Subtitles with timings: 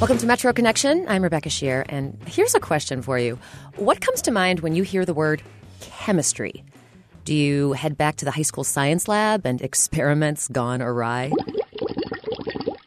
[0.00, 1.04] Welcome to Metro Connection.
[1.08, 3.38] I'm Rebecca Sheir, and here's a question for you.
[3.76, 5.42] What comes to mind when you hear the word
[5.82, 6.64] chemistry?
[7.26, 11.30] Do you head back to the high school science lab and experiments gone awry?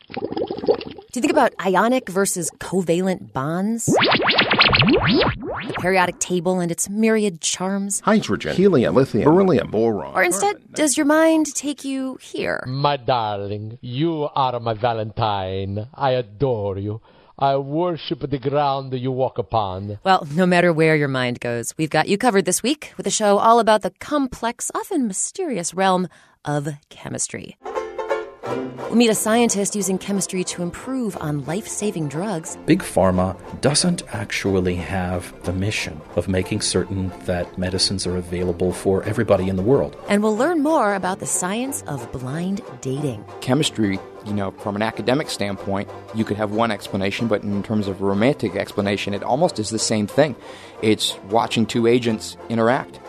[0.10, 3.96] Do you think about ionic versus covalent bonds?
[5.68, 8.02] The periodic table and its myriad charms?
[8.02, 10.14] Hydrogen, helium, lithium, beryllium, boron.
[10.14, 12.64] Or instead, does your mind take you here?
[12.68, 15.88] My darling, you are my Valentine.
[15.94, 17.02] I adore you.
[17.40, 20.00] I worship the ground you walk upon.
[20.04, 23.12] Well, no matter where your mind goes, we've got you covered this week with a
[23.12, 26.08] show all about the complex, often mysterious realm
[26.46, 27.58] of chemistry.
[28.94, 32.58] We'll meet a scientist using chemistry to improve on life saving drugs.
[32.68, 39.02] Big Pharma doesn't actually have the mission of making certain that medicines are available for
[39.04, 39.98] everybody in the world.
[40.10, 43.26] And we'll learn more about the science of blind dating.
[43.42, 47.88] Chemistry, you know, from an academic standpoint, you could have one explanation, but in terms
[47.88, 50.36] of a romantic explanation, it almost is the same thing.
[50.84, 53.00] It's watching two agents interact.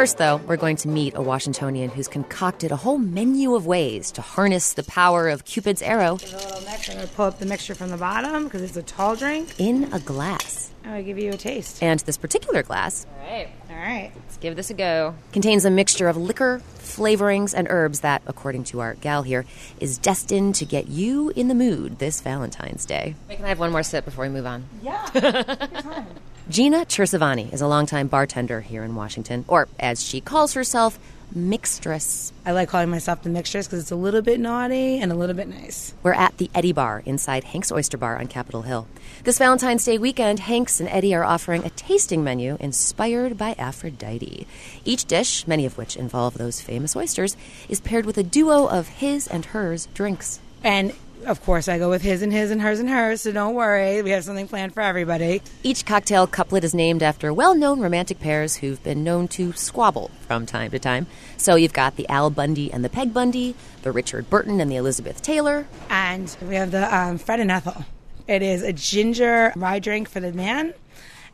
[0.00, 4.10] First, though, we're going to meet a Washingtonian who's concocted a whole menu of ways
[4.12, 6.88] to harness the power of Cupid's arrow Give a little mix.
[6.88, 9.60] I'm going to pull up the mixture from the bottom because it's a tall drink.
[9.60, 10.70] in a glass.
[10.84, 11.82] I'm going to give you a taste.
[11.82, 14.10] And this particular glass, All right.
[14.16, 18.64] let's give this a go, contains a mixture of liquor, flavorings, and herbs that, according
[18.64, 19.44] to our gal here,
[19.80, 23.16] is destined to get you in the mood this Valentine's Day.
[23.28, 24.64] Wait, can I have one more sip before we move on?
[24.82, 26.06] Yeah.
[26.50, 30.98] Gina Chersevani is a longtime bartender here in Washington, or as she calls herself,
[31.32, 32.32] mixtress.
[32.44, 35.36] I like calling myself the mixtress because it's a little bit naughty and a little
[35.36, 35.94] bit nice.
[36.02, 38.88] We're at the Eddy Bar inside Hank's Oyster Bar on Capitol Hill.
[39.22, 44.44] This Valentine's Day weekend, Hanks and Eddy are offering a tasting menu inspired by Aphrodite.
[44.84, 47.36] Each dish, many of which involve those famous oysters,
[47.68, 50.40] is paired with a duo of his and hers drinks.
[50.64, 50.94] And
[51.26, 54.02] of course, I go with his and his and hers and hers, so don't worry.
[54.02, 55.42] We have something planned for everybody.
[55.62, 60.10] Each cocktail couplet is named after well known romantic pairs who've been known to squabble
[60.26, 61.06] from time to time.
[61.36, 64.76] So you've got the Al Bundy and the Peg Bundy, the Richard Burton and the
[64.76, 65.66] Elizabeth Taylor.
[65.88, 67.84] And we have the um, Fred and Ethel.
[68.26, 70.72] It is a ginger rye drink for the man,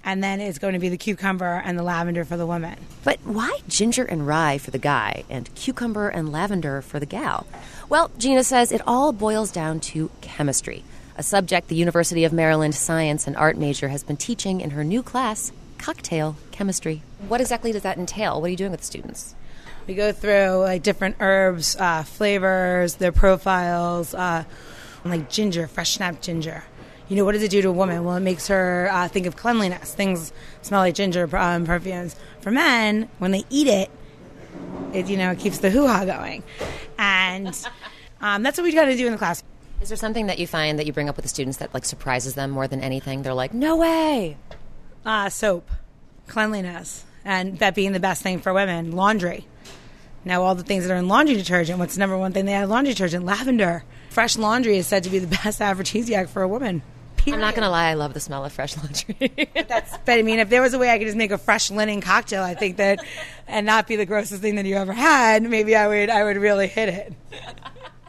[0.02, 2.78] and then it's going to be the cucumber and the lavender for the woman.
[3.04, 7.46] But why ginger and rye for the guy and cucumber and lavender for the gal?
[7.88, 10.82] Well, Gina says it all boils down to chemistry,
[11.16, 14.82] a subject the University of Maryland science and art major has been teaching in her
[14.82, 17.02] new class, cocktail chemistry.
[17.28, 18.40] What exactly does that entail?
[18.40, 19.36] What are you doing with the students?
[19.86, 24.42] We go through like different herbs, uh, flavors, their profiles, uh,
[25.04, 26.64] like ginger, fresh snapped ginger.
[27.08, 28.02] You know, what does it do to a woman?
[28.02, 29.94] Well, it makes her uh, think of cleanliness.
[29.94, 30.32] Things
[30.62, 32.16] smell like ginger um, perfumes.
[32.40, 33.90] For men, when they eat it,
[34.92, 36.42] it you know it keeps the hoo ha going,
[36.98, 37.48] and
[38.20, 39.42] um, that's what we try to do in the class.
[39.80, 41.84] Is there something that you find that you bring up with the students that like
[41.84, 43.22] surprises them more than anything?
[43.22, 44.36] They're like, "No way!"
[45.04, 45.70] Uh, soap,
[46.26, 48.92] cleanliness, and that being the best thing for women.
[48.92, 49.46] Laundry.
[50.24, 51.78] Now, all the things that are in laundry detergent.
[51.78, 53.24] What's the number one thing they add laundry detergent?
[53.24, 53.84] Lavender.
[54.10, 56.82] Fresh laundry is said to be the best aphrodisiac for a woman.
[57.32, 59.48] I'm not gonna lie, I love the smell of fresh laundry.
[59.68, 61.70] That's, but I mean, if there was a way I could just make a fresh
[61.70, 63.04] linen cocktail, I think that,
[63.46, 66.36] and not be the grossest thing that you ever had, maybe I would, I would
[66.36, 67.12] really hit it.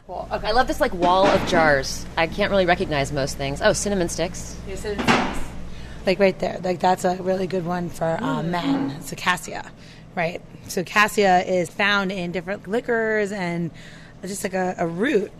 [0.08, 2.06] I love this like wall of jars.
[2.16, 3.60] I can't really recognize most things.
[3.62, 4.56] Oh, cinnamon sticks.
[4.66, 5.06] Yes, cinnamon.
[6.06, 8.92] Like right there, like that's a really good one for uh, men.
[8.92, 9.70] It's a cassia,
[10.14, 10.40] right?
[10.68, 13.70] So cassia is found in different liquors and
[14.22, 15.30] just like a, a root,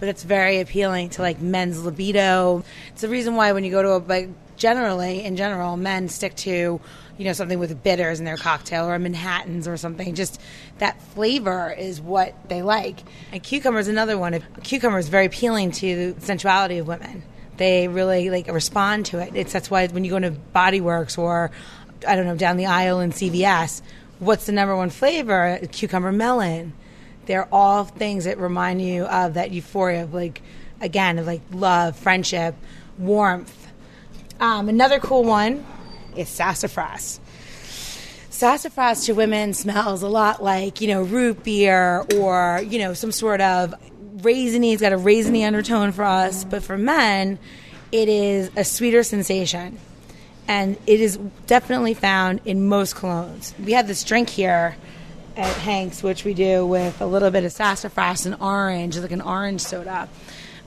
[0.00, 2.64] but it's very appealing to like men's libido.
[2.92, 6.34] It's the reason why when you go to a like generally in general, men stick
[6.36, 6.80] to
[7.18, 10.14] you know something with bitters in their cocktail or a Manhattan's or something.
[10.14, 10.40] Just
[10.78, 13.00] that flavor is what they like.
[13.32, 14.42] And cucumber is another one.
[14.62, 17.22] Cucumber is very appealing to the sensuality of women.
[17.56, 19.34] They really like respond to it.
[19.34, 21.50] It's that's why when you go to Body Works or
[22.06, 23.82] I don't know down the aisle in CVS,
[24.20, 25.58] what's the number one flavor?
[25.72, 26.72] Cucumber melon.
[27.28, 30.40] They're all things that remind you of that euphoria of like
[30.80, 32.54] again of like love, friendship,
[32.96, 33.68] warmth.
[34.40, 35.66] Um, another cool one
[36.16, 37.20] is sassafras.
[38.30, 43.12] Sassafras to women smells a lot like, you know, root beer or, you know, some
[43.12, 43.74] sort of
[44.18, 44.72] raisiny.
[44.72, 46.44] It's got a raisiny undertone for us.
[46.44, 47.38] But for men,
[47.92, 49.78] it is a sweeter sensation.
[50.46, 53.58] And it is definitely found in most colognes.
[53.58, 54.76] We have this drink here
[55.38, 59.20] at Hank's, which we do with a little bit of sassafras and orange, like an
[59.20, 60.08] orange soda.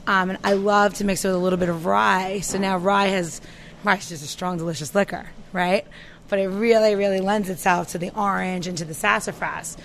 [0.06, 2.40] Um, and I love to mix it with a little bit of rye.
[2.40, 3.42] So now rye has,
[3.84, 5.86] rye is just a strong, delicious liquor, right?
[6.28, 9.76] But it really, really lends itself to the orange and to the sassafras.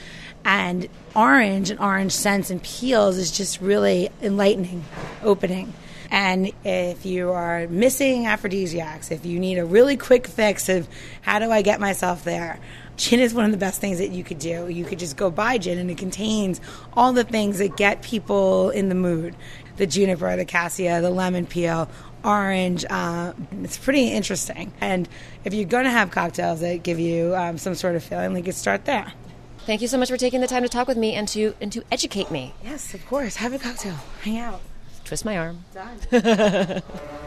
[0.45, 4.86] And orange and orange scents and peels is just really enlightening,
[5.22, 5.74] opening.
[6.10, 10.88] And if you are missing aphrodisiacs, if you need a really quick fix of
[11.22, 12.62] how do I get myself there,
[12.97, 14.67] gin is one of the best things that you could do.
[14.67, 16.59] You could just go buy gin, and it contains
[16.94, 19.35] all the things that get people in the mood
[19.77, 21.88] the juniper, the cassia, the lemon peel,
[22.23, 22.83] orange.
[22.89, 24.73] Uh, it's pretty interesting.
[24.81, 25.07] And
[25.45, 28.41] if you're going to have cocktails that give you um, some sort of feeling, we
[28.41, 29.13] could start there.
[29.67, 31.71] Thank you so much for taking the time to talk with me and to and
[31.73, 32.53] to educate me.
[32.63, 33.35] Yes, of course.
[33.35, 33.95] Have a cocktail.
[34.21, 34.61] Hang out.
[35.03, 35.65] Twist my arm.
[35.73, 36.81] Done.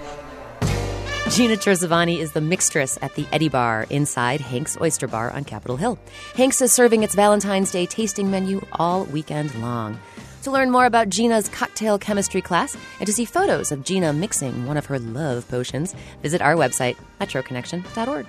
[1.31, 5.77] Gina Chersevani is the mixtress at the Eddy Bar inside Hank's Oyster Bar on Capitol
[5.77, 5.97] Hill.
[6.35, 9.99] Hank's is serving its Valentine's Day tasting menu all weekend long.
[10.43, 14.67] To learn more about Gina's cocktail chemistry class and to see photos of Gina mixing
[14.67, 18.27] one of her love potions, visit our website, metroconnection.org.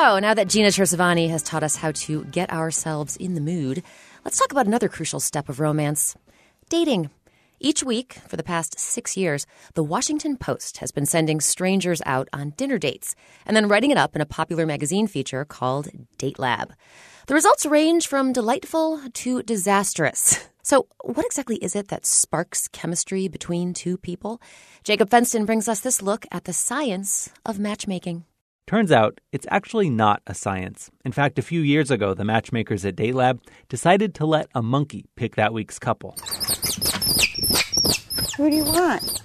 [0.00, 3.82] So, now that Gina Chersevani has taught us how to get ourselves in the mood,
[4.24, 6.16] let's talk about another crucial step of romance
[6.70, 7.10] dating.
[7.58, 9.44] Each week, for the past six years,
[9.74, 13.14] the Washington Post has been sending strangers out on dinner dates
[13.44, 16.72] and then writing it up in a popular magazine feature called Date Lab.
[17.26, 20.48] The results range from delightful to disastrous.
[20.62, 24.42] So, what exactly is it that sparks chemistry between two people?
[24.84, 28.24] Jacob Fenston brings us this look at the science of matchmaking.
[28.70, 30.92] Turns out, it's actually not a science.
[31.04, 35.06] In fact, a few years ago, the matchmakers at DateLab decided to let a monkey
[35.16, 36.14] pick that week's couple.
[38.36, 39.22] Who do you want?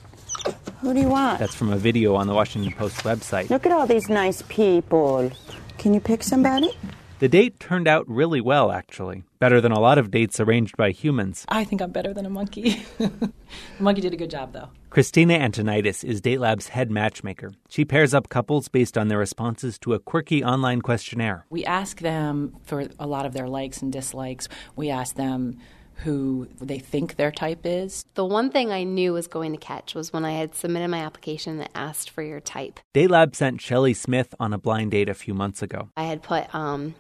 [0.81, 1.38] Who do you want?
[1.38, 3.51] That's from a video on the Washington Post website.
[3.51, 5.31] Look at all these nice people.
[5.77, 6.75] Can you pick somebody?
[7.19, 9.25] The date turned out really well, actually.
[9.45, 11.45] Better than a lot of dates arranged by humans.
[11.50, 12.83] I think I'm better than a monkey.
[12.97, 13.31] the
[13.80, 14.69] monkey did a good job, though.
[14.89, 17.51] Christina Antonitis is DateLab's head matchmaker.
[17.69, 21.45] She pairs up couples based on their responses to a quirky online questionnaire.
[21.51, 24.50] We ask them for a lot of their likes and dislikes.
[24.75, 25.59] We ask them
[25.97, 28.03] who they think their type is.
[28.15, 31.01] The one thing I knew was going to catch was when I had submitted my
[31.01, 32.80] application that asked for your type.
[32.95, 35.89] DateLab sent Shelly Smith on a blind date a few months ago.
[35.95, 36.95] I had put um,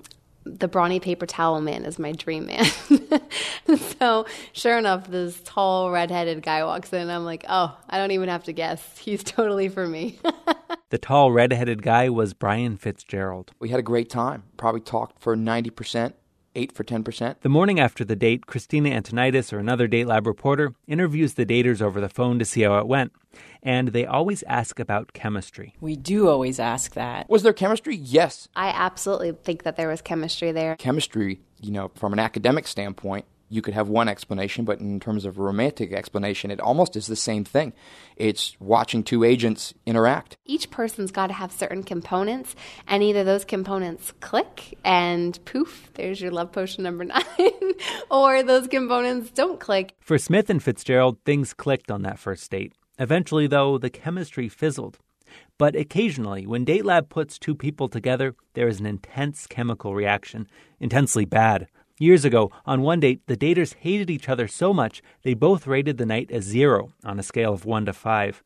[0.45, 2.65] the brawny paper towel man is my dream man.
[3.99, 7.09] so, sure enough, this tall, redheaded guy walks in.
[7.09, 8.97] I'm like, oh, I don't even have to guess.
[8.99, 10.19] He's totally for me.
[10.89, 13.51] the tall, redheaded guy was Brian Fitzgerald.
[13.59, 14.43] We had a great time.
[14.55, 16.13] Probably talked for 90%.
[16.55, 17.41] 8 for 10%.
[17.41, 21.81] The morning after the date, Christina Antonitis or another Date Lab reporter interviews the daters
[21.81, 23.11] over the phone to see how it went.
[23.61, 25.75] And they always ask about chemistry.
[25.81, 27.29] We do always ask that.
[27.29, 27.95] Was there chemistry?
[27.95, 28.47] Yes.
[28.55, 30.75] I absolutely think that there was chemistry there.
[30.77, 35.25] Chemistry, you know, from an academic standpoint, you could have one explanation, but in terms
[35.25, 37.73] of romantic explanation, it almost is the same thing.
[38.15, 40.37] It's watching two agents interact.
[40.45, 42.55] Each person's got to have certain components,
[42.87, 47.73] and either those components click and poof, there's your love potion number nine,
[48.09, 49.93] or those components don't click.
[49.99, 52.73] For Smith and Fitzgerald, things clicked on that first date.
[52.97, 54.99] Eventually, though, the chemistry fizzled.
[55.57, 60.47] But occasionally, when DateLab puts two people together, there is an intense chemical reaction,
[60.79, 61.67] intensely bad.
[61.97, 65.97] Years ago, on one date, the daters hated each other so much they both rated
[65.97, 68.43] the night as zero on a scale of one to five.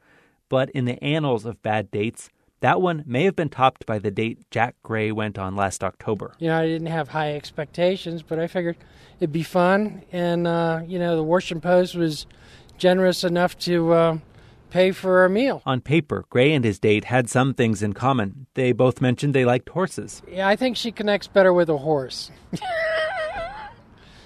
[0.50, 2.30] But in the annals of bad dates,
[2.60, 6.36] that one may have been topped by the date Jack Gray went on last October.
[6.38, 8.78] You know, I didn't have high expectations, but I figured
[9.20, 10.04] it'd be fun.
[10.12, 12.28] And, uh, you know, the Washington Post was
[12.78, 14.18] generous enough to uh,
[14.70, 15.64] pay for our meal.
[15.66, 18.46] On paper, Gray and his date had some things in common.
[18.54, 20.22] They both mentioned they liked horses.
[20.30, 22.30] Yeah, I think she connects better with a horse.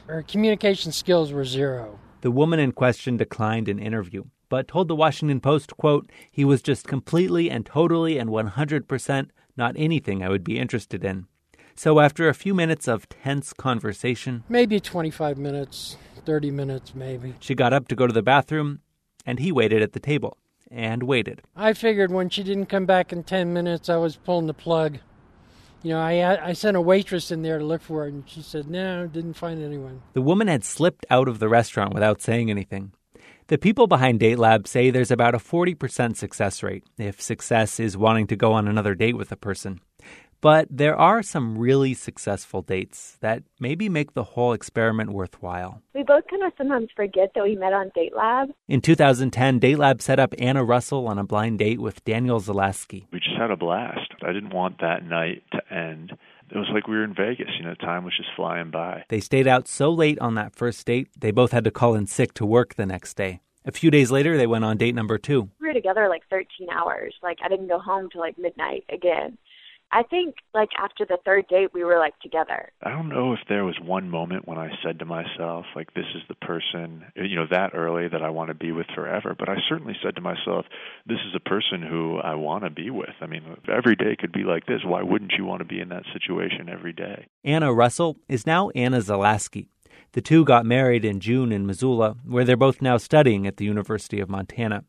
[0.07, 1.97] Her communication skills were zero.
[2.21, 6.61] The woman in question declined an interview, but told the Washington Post, quote, he was
[6.61, 11.27] just completely and totally and 100% not anything I would be interested in.
[11.75, 15.95] So after a few minutes of tense conversation, maybe 25 minutes,
[16.25, 18.81] 30 minutes maybe, she got up to go to the bathroom,
[19.25, 20.37] and he waited at the table
[20.69, 21.41] and waited.
[21.55, 24.99] I figured when she didn't come back in 10 minutes, I was pulling the plug.
[25.83, 28.41] You know, I I sent a waitress in there to look for it, and she
[28.41, 30.01] said no, didn't find anyone.
[30.13, 32.93] The woman had slipped out of the restaurant without saying anything.
[33.47, 37.97] The people behind Date Lab say there's about a 40% success rate if success is
[37.97, 39.81] wanting to go on another date with a person.
[40.43, 45.81] But there are some really successful dates that maybe make the whole experiment worthwhile.
[45.95, 48.49] We both kind of sometimes forget that we met on Date Lab.
[48.67, 53.05] In 2010, Date Lab set up Anna Russell on a blind date with Daniel Zaleski.
[53.13, 54.11] We just had a blast.
[54.21, 56.11] I didn't want that night to end.
[56.51, 59.05] It was like we were in Vegas, you know, time was just flying by.
[59.07, 62.05] They stayed out so late on that first date, they both had to call in
[62.05, 63.39] sick to work the next day.
[63.65, 65.49] A few days later, they went on date number two.
[65.61, 67.15] We were together like 13 hours.
[67.23, 69.37] Like, I didn't go home till like midnight again.
[69.93, 72.71] I think like after the third date we were like together.
[72.81, 76.05] I don't know if there was one moment when I said to myself like this
[76.15, 79.49] is the person you know that early that I want to be with forever, but
[79.49, 80.65] I certainly said to myself
[81.05, 83.13] this is a person who I want to be with.
[83.21, 84.81] I mean, every day could be like this.
[84.83, 87.27] Why wouldn't you want to be in that situation every day?
[87.43, 89.67] Anna Russell is now Anna Zaleski.
[90.13, 93.65] The two got married in June in Missoula, where they're both now studying at the
[93.65, 94.85] University of Montana.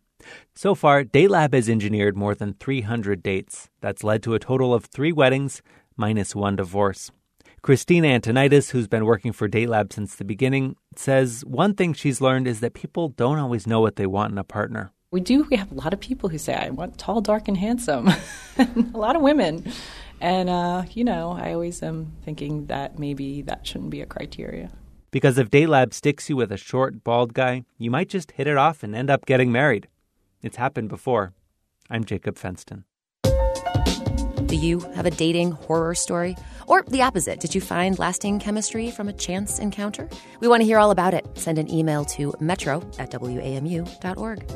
[0.54, 3.69] So far, DateLab has engineered more than 300 dates.
[3.81, 5.62] That's led to a total of three weddings,
[5.97, 7.11] minus one divorce.
[7.62, 12.47] Christina Antonitis, who's been working for DateLab since the beginning, says one thing she's learned
[12.47, 14.93] is that people don't always know what they want in a partner.
[15.11, 15.45] We do.
[15.45, 18.11] We have a lot of people who say, I want tall, dark, and handsome.
[18.59, 19.64] a lot of women.
[20.21, 24.71] And, uh, you know, I always am thinking that maybe that shouldn't be a criteria.
[25.11, 28.57] Because if DateLab sticks you with a short, bald guy, you might just hit it
[28.57, 29.87] off and end up getting married.
[30.45, 31.33] It's happened before.
[31.89, 32.85] I'm Jacob Fenston.
[34.45, 36.37] Do you have a dating horror story?
[36.67, 40.07] Or the opposite, did you find lasting chemistry from a chance encounter?
[40.41, 41.27] We want to hear all about it.
[41.39, 44.47] Send an email to metro at wamu.org.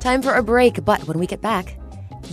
[0.00, 1.76] Time for a break, but when we get back,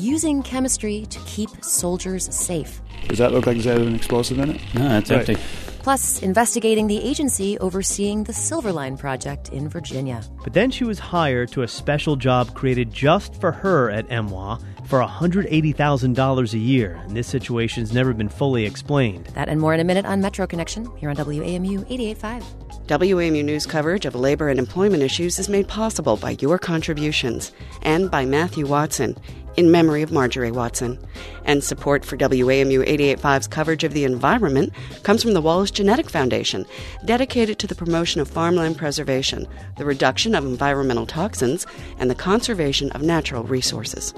[0.04, 2.82] using chemistry to keep soldiers safe.
[3.08, 4.62] Does that look like it's had an explosive in it?
[4.74, 5.30] No, it's right.
[5.30, 5.42] empty.
[5.84, 10.24] Plus, investigating the agency overseeing the Silverline project in Virginia.
[10.42, 14.62] But then she was hired to a special job created just for her at MWA
[14.88, 19.26] for $180,000 a year, and this situation's never been fully explained.
[19.34, 22.44] That and more in a minute on Metro Connection here on WAMU 885.
[22.88, 28.10] WAMU News coverage of labor and employment issues is made possible by your contributions and
[28.10, 29.18] by Matthew Watson
[29.56, 31.00] in memory of Marjorie Watson.
[31.46, 36.66] And support for WAMU 885's coverage of the environment comes from the Wallace Genetic Foundation,
[37.06, 41.66] dedicated to the promotion of farmland preservation, the reduction of environmental toxins,
[41.98, 44.14] and the conservation of natural resources.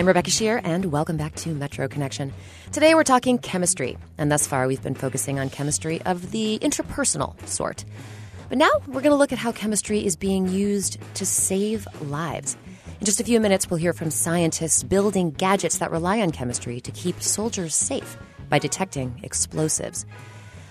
[0.00, 2.32] I'm Rebecca Sheir, and welcome back to Metro Connection.
[2.72, 7.38] Today we're talking chemistry, and thus far we've been focusing on chemistry of the interpersonal
[7.46, 7.84] sort.
[8.48, 12.56] But now we're going to look at how chemistry is being used to save lives.
[12.98, 16.80] In just a few minutes, we'll hear from scientists building gadgets that rely on chemistry
[16.80, 18.16] to keep soldiers safe
[18.48, 20.06] by detecting explosives.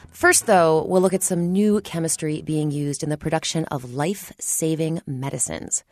[0.09, 4.33] First, though, we'll look at some new chemistry being used in the production of life
[4.39, 5.83] saving medicines.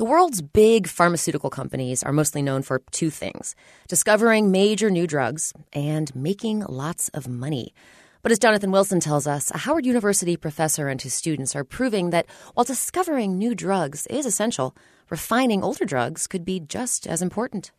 [0.00, 3.54] The world's big pharmaceutical companies are mostly known for two things
[3.86, 7.74] discovering major new drugs and making lots of money.
[8.22, 12.08] But as Jonathan Wilson tells us, a Howard University professor and his students are proving
[12.10, 14.74] that while discovering new drugs is essential,
[15.10, 17.70] refining older drugs could be just as important.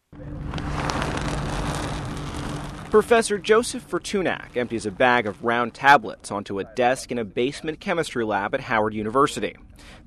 [2.92, 7.80] Professor Joseph Fortunak empties a bag of round tablets onto a desk in a basement
[7.80, 9.56] chemistry lab at Howard University.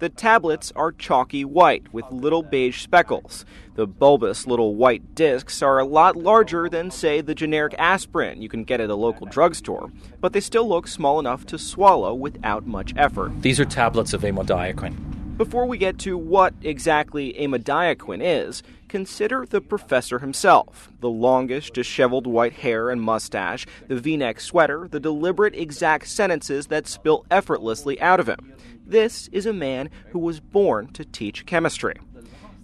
[0.01, 3.47] The tablets are chalky white with little beige speckles.
[3.75, 8.51] The bulbous little white discs are a lot larger than, say, the generic aspirin you
[8.51, 12.67] can get at a local drugstore, but they still look small enough to swallow without
[12.67, 13.33] much effort.
[13.41, 15.15] These are tablets of amodiaquine.
[15.39, 18.63] Before we get to what exactly amodiaquine is,
[18.95, 20.89] consider the professor himself.
[21.01, 26.69] The longish, disheveled white hair and mustache, the v neck sweater, the deliberate, exact sentences
[26.69, 28.53] that spill effortlessly out of him.
[28.87, 31.97] This is a man who was born to teach chemistry.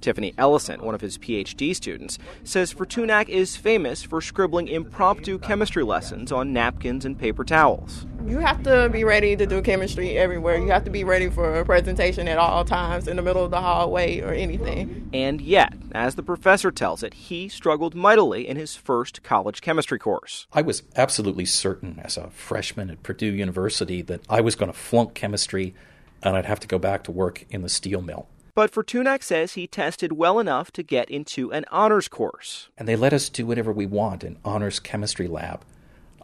[0.01, 5.83] Tiffany Ellison, one of his PhD students, says Fortunak is famous for scribbling impromptu chemistry
[5.83, 8.07] lessons on napkins and paper towels.
[8.27, 10.59] You have to be ready to do chemistry everywhere.
[10.59, 13.51] You have to be ready for a presentation at all times in the middle of
[13.51, 15.09] the hallway or anything.
[15.13, 19.99] And yet, as the professor tells it, he struggled mightily in his first college chemistry
[19.99, 20.47] course.
[20.53, 24.79] I was absolutely certain as a freshman at Purdue University that I was going to
[24.79, 25.75] flunk chemistry
[26.23, 28.29] and I'd have to go back to work in the steel mill.
[28.61, 32.69] But Fortunak says he tested well enough to get into an honors course.
[32.77, 35.65] And they let us do whatever we want in honors chemistry lab.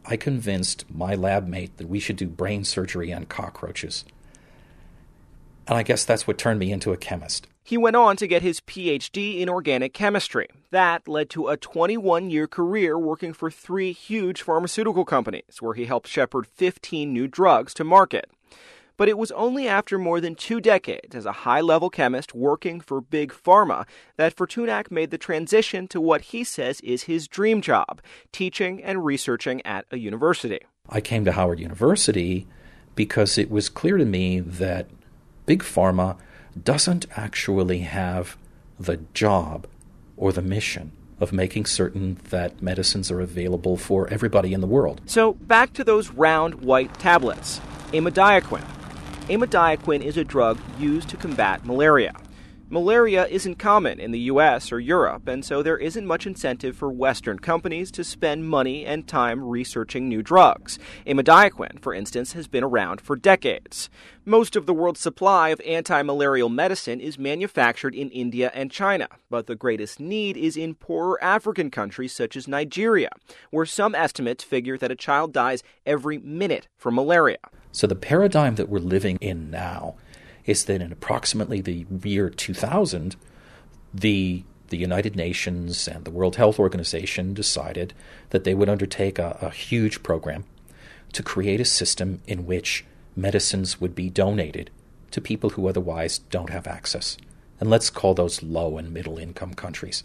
[0.04, 4.04] I convinced my lab mate that we should do brain surgery on cockroaches.
[5.66, 7.46] And I guess that's what turned me into a chemist.
[7.64, 10.48] He went on to get his PhD in organic chemistry.
[10.70, 15.86] That led to a 21 year career working for three huge pharmaceutical companies, where he
[15.86, 18.30] helped shepherd 15 new drugs to market.
[18.96, 22.80] But it was only after more than two decades as a high level chemist working
[22.80, 23.86] for Big Pharma
[24.16, 28.00] that Fortunak made the transition to what he says is his dream job
[28.32, 30.60] teaching and researching at a university.
[30.88, 32.46] I came to Howard University
[32.94, 34.88] because it was clear to me that
[35.44, 36.16] Big Pharma
[36.62, 38.36] doesn't actually have
[38.80, 39.66] the job
[40.16, 45.00] or the mission of making certain that medicines are available for everybody in the world.
[45.06, 47.60] So, back to those round white tablets
[47.92, 48.75] amodiaquine.
[49.28, 52.14] Amodiaquine is a drug used to combat malaria.
[52.68, 56.90] Malaria isn't common in the US or Europe, and so there isn't much incentive for
[56.90, 60.76] Western companies to spend money and time researching new drugs.
[61.06, 63.88] Amodiaquine, for instance, has been around for decades.
[64.24, 69.06] Most of the world's supply of anti malarial medicine is manufactured in India and China,
[69.30, 73.10] but the greatest need is in poorer African countries such as Nigeria,
[73.50, 77.38] where some estimates figure that a child dies every minute from malaria.
[77.70, 79.94] So the paradigm that we're living in now
[80.46, 83.16] is that in approximately the year 2000,
[83.92, 87.94] the the United Nations and the World Health Organization decided
[88.30, 90.44] that they would undertake a, a huge program
[91.12, 92.84] to create a system in which
[93.14, 94.70] medicines would be donated
[95.12, 97.16] to people who otherwise don't have access.
[97.60, 100.02] And let's call those low and middle income countries.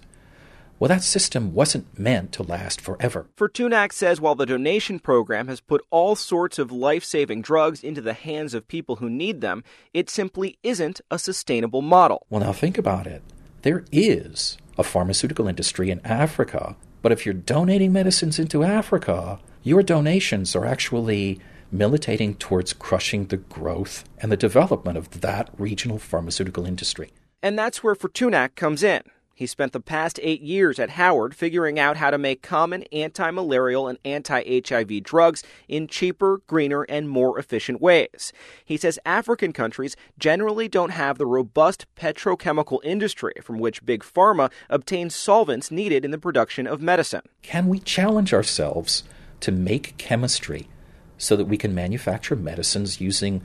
[0.82, 3.28] Well, that system wasn't meant to last forever.
[3.38, 8.02] Fortunak says while the donation program has put all sorts of life saving drugs into
[8.02, 12.26] the hands of people who need them, it simply isn't a sustainable model.
[12.32, 13.22] Well, now think about it.
[13.62, 19.84] There is a pharmaceutical industry in Africa, but if you're donating medicines into Africa, your
[19.84, 21.40] donations are actually
[21.72, 27.12] militating towards crushing the growth and the development of that regional pharmaceutical industry.
[27.44, 29.04] And that's where Fortunak comes in.
[29.42, 33.32] He spent the past eight years at Howard figuring out how to make common anti
[33.32, 38.32] malarial and anti HIV drugs in cheaper, greener, and more efficient ways.
[38.64, 44.52] He says African countries generally don't have the robust petrochemical industry from which Big Pharma
[44.70, 47.24] obtains solvents needed in the production of medicine.
[47.42, 49.04] Can we challenge ourselves
[49.40, 50.68] to make chemistry
[51.18, 53.42] so that we can manufacture medicines using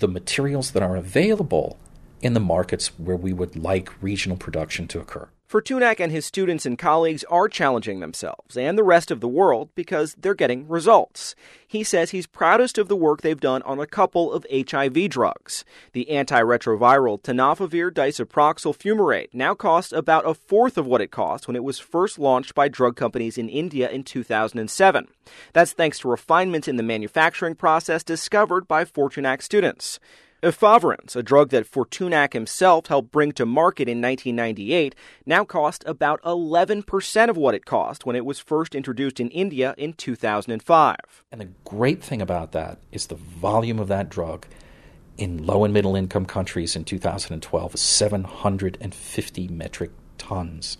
[0.00, 1.78] the materials that are available
[2.22, 5.28] in the markets where we would like regional production to occur.
[5.50, 9.70] Fortunak and his students and colleagues are challenging themselves and the rest of the world
[9.74, 11.34] because they're getting results.
[11.66, 15.64] He says he's proudest of the work they've done on a couple of HIV drugs.
[15.94, 21.56] The antiretroviral tenofovir disoproxil fumarate now costs about a fourth of what it cost when
[21.56, 25.08] it was first launched by drug companies in India in 2007.
[25.54, 29.98] That's thanks to refinements in the manufacturing process discovered by Fortunak students.
[30.42, 34.94] Efavirenz, a drug that Fortunak himself helped bring to market in 1998,
[35.26, 39.74] now costs about 11% of what it cost when it was first introduced in India
[39.76, 40.96] in 2005.
[41.32, 44.46] And the great thing about that is the volume of that drug
[45.16, 50.78] in low and middle income countries in 2012 is 750 metric tons.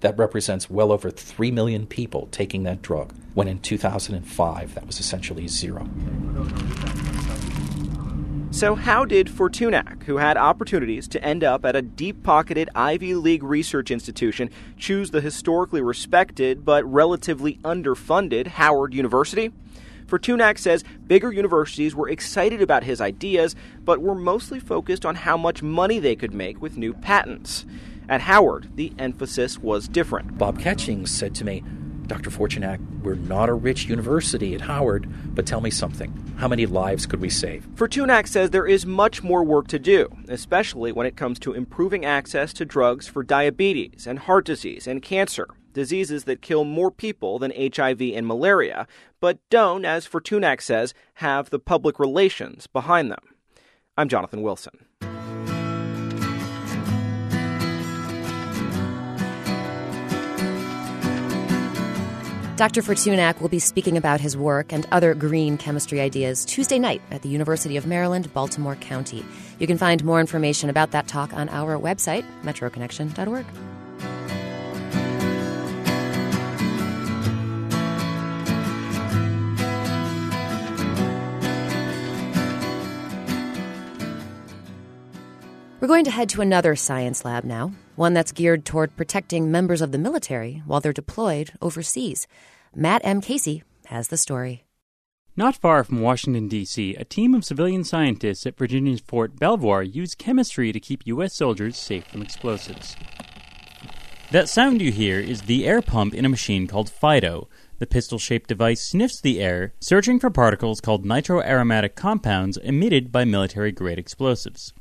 [0.00, 5.00] That represents well over 3 million people taking that drug, when in 2005 that was
[5.00, 5.88] essentially zero.
[8.52, 13.14] So, how did Fortunak, who had opportunities to end up at a deep pocketed Ivy
[13.14, 19.52] League research institution, choose the historically respected but relatively underfunded Howard University?
[20.06, 25.36] Fortunak says bigger universities were excited about his ideas, but were mostly focused on how
[25.36, 27.64] much money they could make with new patents.
[28.08, 30.36] At Howard, the emphasis was different.
[30.36, 31.62] Bob Ketching said to me,
[32.10, 32.30] Dr.
[32.30, 36.12] Fortunak, we're not a rich university at Howard, but tell me something.
[36.38, 37.64] How many lives could we save?
[37.76, 42.04] Fortunak says there is much more work to do, especially when it comes to improving
[42.04, 47.38] access to drugs for diabetes and heart disease and cancer, diseases that kill more people
[47.38, 48.88] than HIV and malaria,
[49.20, 53.22] but don't, as Fortunak says, have the public relations behind them.
[53.96, 54.86] I'm Jonathan Wilson.
[62.60, 62.82] Dr.
[62.82, 67.22] Fortunak will be speaking about his work and other green chemistry ideas Tuesday night at
[67.22, 69.24] the University of Maryland, Baltimore County.
[69.58, 73.46] You can find more information about that talk on our website, metroconnection.org.
[85.80, 89.80] We're going to head to another science lab now, one that's geared toward protecting members
[89.80, 92.26] of the military while they're deployed overseas.
[92.74, 93.22] Matt M.
[93.22, 94.66] Casey has the story.
[95.36, 100.14] Not far from Washington, D.C., a team of civilian scientists at Virginia's Fort Belvoir use
[100.14, 101.34] chemistry to keep U.S.
[101.34, 102.94] soldiers safe from explosives.
[104.32, 107.48] That sound you hear is the air pump in a machine called FIDO.
[107.78, 113.24] The pistol shaped device sniffs the air, searching for particles called nitroaromatic compounds emitted by
[113.24, 114.74] military grade explosives.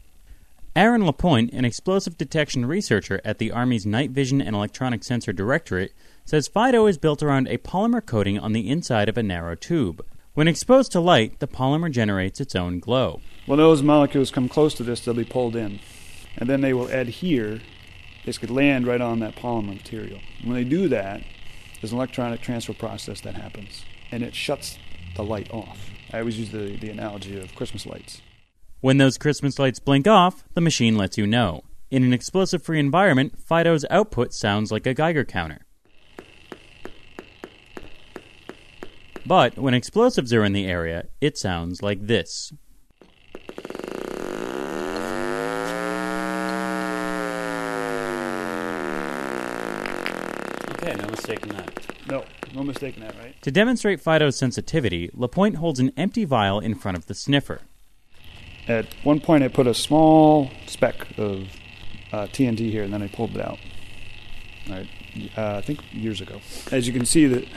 [0.80, 5.92] Aaron LaPointe, an explosive detection researcher at the Army's Night Vision and Electronic Sensor Directorate,
[6.24, 10.02] says FIDO is built around a polymer coating on the inside of a narrow tube.
[10.36, 13.20] When exposed to light, the polymer generates its own glow.
[13.46, 15.82] When those molecules come close to this, they'll be pulled in.
[16.38, 17.60] And then they will adhere,
[18.26, 20.22] This could land right on that polymer material.
[20.46, 21.22] When they do that,
[21.82, 24.80] there's an electronic transfer process that happens, and it shuts
[25.18, 25.90] the light off.
[26.14, 28.22] I always use the, the analogy of Christmas lights.
[28.82, 31.64] When those Christmas lights blink off, the machine lets you know.
[31.92, 35.66] In an explosive free environment, FIDO's output sounds like a Geiger counter.
[39.26, 42.54] But when explosives are in the area, it sounds like this.
[50.72, 52.08] Okay, no mistaking that.
[52.08, 52.24] No,
[52.56, 53.36] no mistaking that, right?
[53.42, 57.60] To demonstrate FIDO's sensitivity, LaPointe holds an empty vial in front of the sniffer.
[58.70, 61.50] At one point, I put a small speck of
[62.14, 63.58] uh, TNT here, and then I pulled it out.
[64.70, 64.88] All right,
[65.36, 66.40] uh, I think years ago.
[66.72, 67.48] As you can see, the,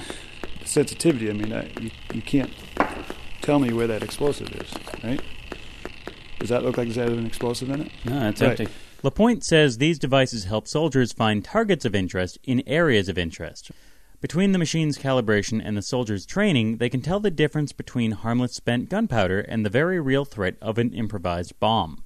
[0.60, 1.28] the sensitivity.
[1.28, 2.50] I mean, I, you you can't
[3.42, 4.72] tell me where that explosive is,
[5.04, 5.20] right?
[6.38, 7.92] Does that look like it's had an explosive in it?
[8.06, 8.58] No, it's Right.
[8.58, 8.72] empty.
[9.02, 13.70] LaPointe says these devices help soldiers find targets of interest in areas of interest.
[14.22, 18.54] Between the machine's calibration and the soldiers' training, they can tell the difference between harmless
[18.54, 22.04] spent gunpowder and the very real threat of an improvised bomb.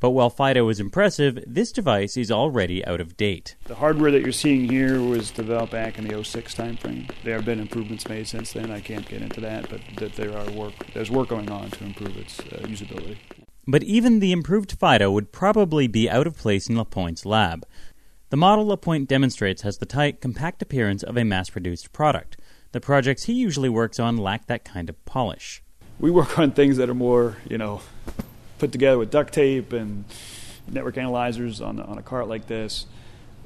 [0.00, 3.54] But while FIDO is impressive, this device is already out of date.
[3.66, 7.10] The hardware that you're seeing here was developed back in the 06 timeframe.
[7.22, 8.70] There have been improvements made since then.
[8.70, 10.72] I can't get into that, but that there are work.
[10.94, 13.18] There's work going on to improve its uh, usability.
[13.66, 17.66] But even the improved FIDO would probably be out of place in LaPointe's lab.
[18.30, 22.36] The model LaPointe demonstrates has the tight, compact appearance of a mass produced product.
[22.70, 25.64] The projects he usually works on lack that kind of polish.
[25.98, 27.80] We work on things that are more, you know,
[28.60, 30.04] put together with duct tape and
[30.68, 32.86] network analyzers on on a cart like this.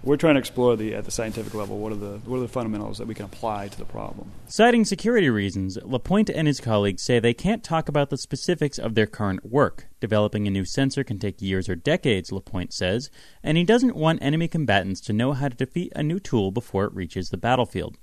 [0.04, 2.48] We're trying to explore the at the scientific level what are the what are the
[2.48, 4.30] fundamentals that we can apply to the problem.
[4.46, 8.94] Citing security reasons, LaPointe and his colleagues say they can't talk about the specifics of
[8.94, 9.86] their current work.
[10.00, 13.08] Developing a new sensor can take years or decades, LaPointe says,
[13.42, 16.84] and he doesn't want enemy combatants to know how to defeat a new tool before
[16.84, 17.96] it reaches the battlefield.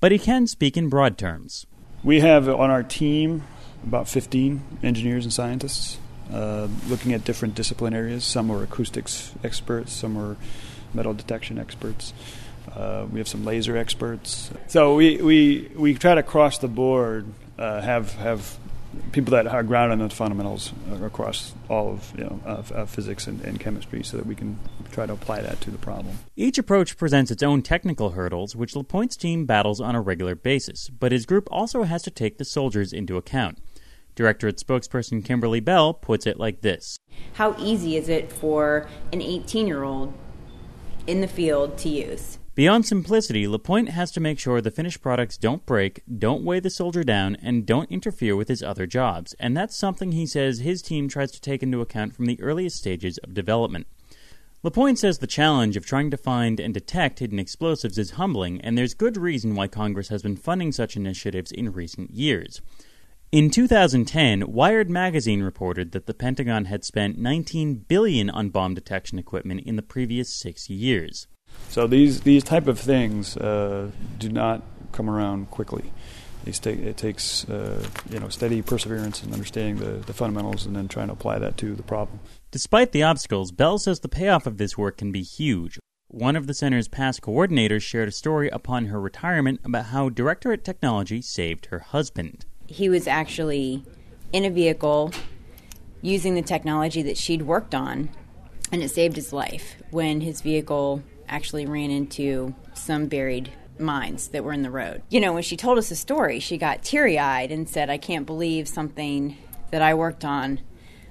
[0.00, 1.66] But he can speak in broad terms.
[2.02, 3.44] We have on our team
[3.84, 5.98] about 15 engineers and scientists
[6.32, 8.24] uh, looking at different discipline areas.
[8.24, 10.36] Some are acoustics experts, some are
[10.94, 12.12] metal detection experts.
[12.74, 14.50] Uh, we have some laser experts.
[14.68, 17.26] So we, we, we try to cross the board
[17.58, 18.58] uh, have have
[19.12, 22.90] people that are grounded in the fundamentals uh, across all of you know of, of
[22.90, 24.58] physics and, and chemistry, so that we can
[24.90, 26.18] try to apply that to the problem.
[26.36, 30.88] Each approach presents its own technical hurdles, which LaPointe's team battles on a regular basis,
[30.88, 33.58] but his group also has to take the soldiers into account.
[34.14, 36.98] Directorate spokesperson Kimberly Bell puts it like this
[37.34, 40.12] How easy is it for an 18 year old
[41.06, 42.38] in the field to use?
[42.54, 46.68] Beyond simplicity, LaPointe has to make sure the finished products don't break, don't weigh the
[46.68, 50.82] soldier down, and don't interfere with his other jobs, and that's something he says his
[50.82, 53.86] team tries to take into account from the earliest stages of development.
[54.62, 58.76] LaPointe says the challenge of trying to find and detect hidden explosives is humbling, and
[58.76, 62.60] there's good reason why Congress has been funding such initiatives in recent years.
[63.32, 69.18] In 2010, Wired magazine reported that the Pentagon had spent 19 billion on bomb detection
[69.18, 71.28] equipment in the previous 6 years.
[71.70, 75.94] So these these type of things uh, do not come around quickly.
[76.44, 80.86] Take, it takes uh, you know steady perseverance and understanding the, the fundamentals, and then
[80.86, 82.20] trying to apply that to the problem.
[82.50, 85.78] Despite the obstacles, Bell says the payoff of this work can be huge.
[86.08, 90.66] One of the center's past coordinators shared a story upon her retirement about how Directorate
[90.66, 92.44] Technology saved her husband.
[92.66, 93.84] He was actually
[94.32, 95.12] in a vehicle
[96.00, 98.10] using the technology that she'd worked on,
[98.70, 104.44] and it saved his life when his vehicle actually ran into some buried mines that
[104.44, 105.02] were in the road.
[105.08, 107.98] You know, when she told us the story, she got teary eyed and said, I
[107.98, 109.36] can't believe something
[109.70, 110.60] that I worked on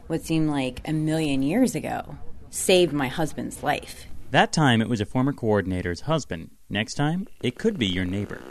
[0.07, 2.17] what seemed like a million years ago
[2.49, 4.07] saved my husband's life.
[4.31, 6.51] That time it was a former coordinator's husband.
[6.69, 8.41] Next time, it could be your neighbor.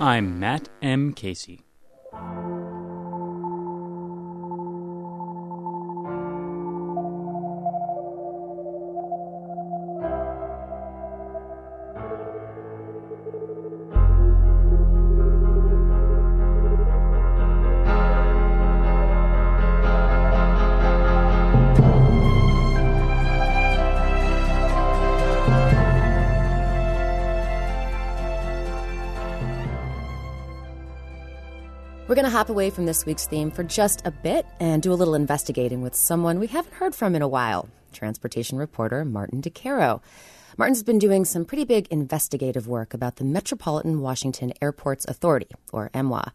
[0.00, 1.12] I'm Matt M.
[1.12, 1.64] Casey.
[32.08, 34.94] We're going to hop away from this week's theme for just a bit and do
[34.94, 39.42] a little investigating with someone we haven't heard from in a while transportation reporter Martin
[39.42, 40.00] Di Caro.
[40.56, 45.90] Martin's been doing some pretty big investigative work about the Metropolitan Washington Airports Authority, or
[45.92, 46.32] MWA.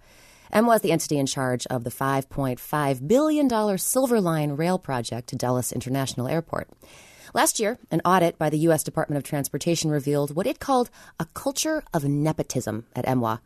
[0.54, 5.36] MWA is the entity in charge of the $5.5 billion Silver Line rail project to
[5.36, 6.70] Dulles International Airport.
[7.34, 8.84] Last year, an audit by the U.S.
[8.84, 13.40] Department of Transportation revealed what it called a culture of nepotism at MWA.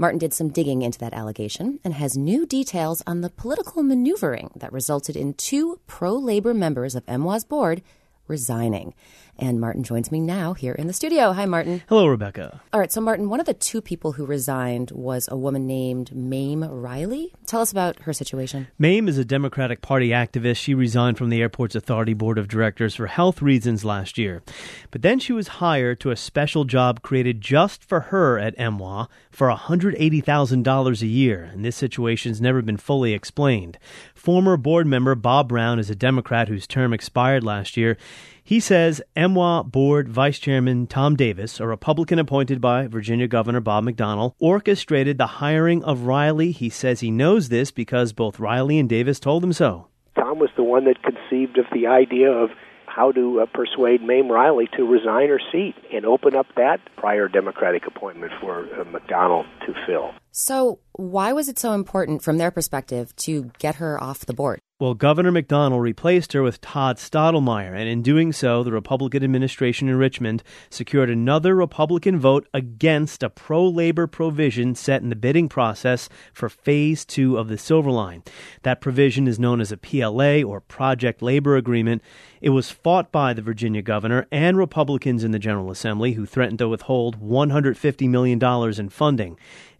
[0.00, 4.48] Martin did some digging into that allegation and has new details on the political maneuvering
[4.54, 7.82] that resulted in two pro labor members of MWA's board
[8.28, 8.94] resigning.
[9.40, 11.32] And Martin joins me now here in the studio.
[11.32, 11.82] Hi, Martin.
[11.88, 12.60] Hello, Rebecca.
[12.72, 16.12] All right, so Martin, one of the two people who resigned was a woman named
[16.12, 17.30] Mame Reiley.
[17.46, 18.66] Tell us about her situation.
[18.80, 20.56] Mame is a Democratic Party activist.
[20.56, 24.42] She resigned from the airport's authority board of directors for health reasons last year.
[24.90, 29.06] But then she was hired to a special job created just for her at MWA
[29.30, 33.78] for $180,000 a year, and this situation's never been fully explained.
[34.18, 37.96] Former board member Bob Brown is a Democrat whose term expired last year.
[38.42, 43.84] He says MWA Board Vice Chairman Tom Davis, a Republican appointed by Virginia Governor Bob
[43.84, 46.52] McDonnell, orchestrated the hiring of Reiley.
[46.52, 49.86] He says he knows this because both Reiley and Davis told him so.
[50.16, 52.50] Tom was the one that conceived of the idea of
[52.86, 57.28] how to uh, persuade Mame Reiley to resign her seat and open up that prior
[57.28, 60.10] Democratic appointment for uh, McDonnell to fill.
[60.30, 64.60] So, why was it so important from their perspective to get her off the board?
[64.80, 69.88] Well, Governor McDonnell replaced her with Todd Stottlemyer, and in doing so, the Republican administration
[69.88, 75.48] in Richmond secured another Republican vote against a pro labor provision set in the bidding
[75.48, 78.22] process for Phase 2 of the Silver Line.
[78.62, 82.00] That provision is known as a PLA, or Project Labor Agreement.
[82.40, 86.60] It was fought by the Virginia governor and Republicans in the General Assembly, who threatened
[86.60, 88.40] to withhold $150 million
[88.78, 89.36] in funding.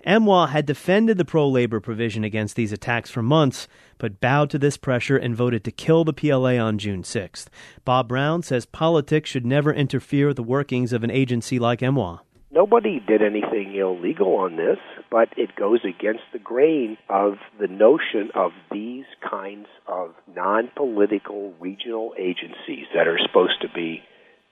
[0.09, 3.68] MWA had defended the pro labor provision against these attacks for months,
[3.99, 7.49] but bowed to this pressure and voted to kill the PLA on June 6th.
[7.85, 12.21] Bob Brown says politics should never interfere with the workings of an agency like Emwa.
[12.51, 14.79] Nobody did anything illegal on this,
[15.11, 21.53] but it goes against the grain of the notion of these kinds of non political
[21.61, 24.01] regional agencies that are supposed to be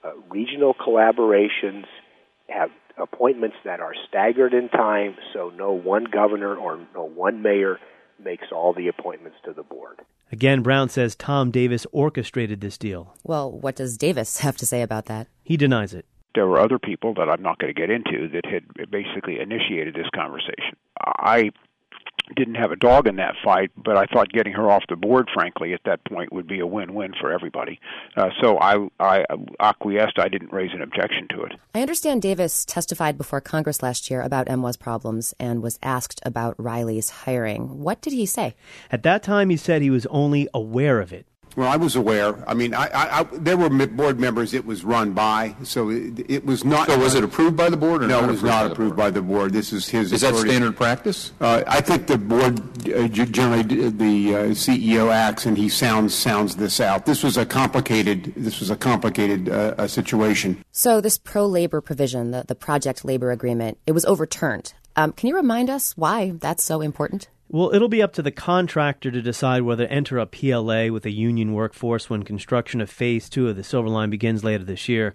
[0.05, 1.87] uh, regional collaborations,
[2.47, 7.79] have appointments that are staggered in time, so no one governor or no one mayor
[8.23, 10.01] makes all the appointments to the board.
[10.33, 13.15] Again, Brown says Tom Davis orchestrated this deal.
[13.23, 15.29] Well, what does Davis have to say about that?
[15.45, 16.07] He denies it.
[16.35, 19.95] There were other people that I'm not going to get into that had basically initiated
[19.95, 20.77] this conversation.
[21.01, 21.51] I
[22.35, 25.29] didn't have a dog in that fight, but I thought getting her off the board,
[25.33, 27.79] frankly, at that point would be a win-win for everybody.
[28.17, 29.25] Uh, so I, I
[29.61, 30.19] acquiesced.
[30.19, 31.53] I didn't raise an objection to it.
[31.75, 36.57] I understand Davis testified before Congress last year about MWA's problems and was asked about
[36.57, 37.81] Reiley's hiring.
[37.81, 38.55] What did he say?
[38.91, 41.27] At that time, he said he was only aware of it.
[41.57, 42.37] Well, I was aware.
[42.47, 46.31] I mean, I, I, I, there were board members it was run by, so it,
[46.31, 46.87] it was not.
[46.87, 48.03] So was it approved by the board?
[48.03, 49.55] no, it was not approved by the board.
[49.55, 50.13] This is his.
[50.13, 50.49] Is authority.
[50.49, 51.33] that standard practice?
[51.41, 56.57] Uh, I think the board uh, generally the uh, CEO acts and he sounds sounds
[56.57, 57.07] this out.
[57.07, 58.35] This was a complicated.
[58.37, 60.63] This was a complicated uh, situation.
[60.73, 64.75] So this pro labor provision, the, the project labor agreement, it was overturned.
[64.95, 67.29] Um, can you remind us why that's so important?
[67.49, 71.07] Well, it'll be up to the contractor to decide whether to enter a PLA with
[71.07, 74.89] a union workforce when construction of Phase 2 of the Silver Line begins later this
[74.89, 75.15] year.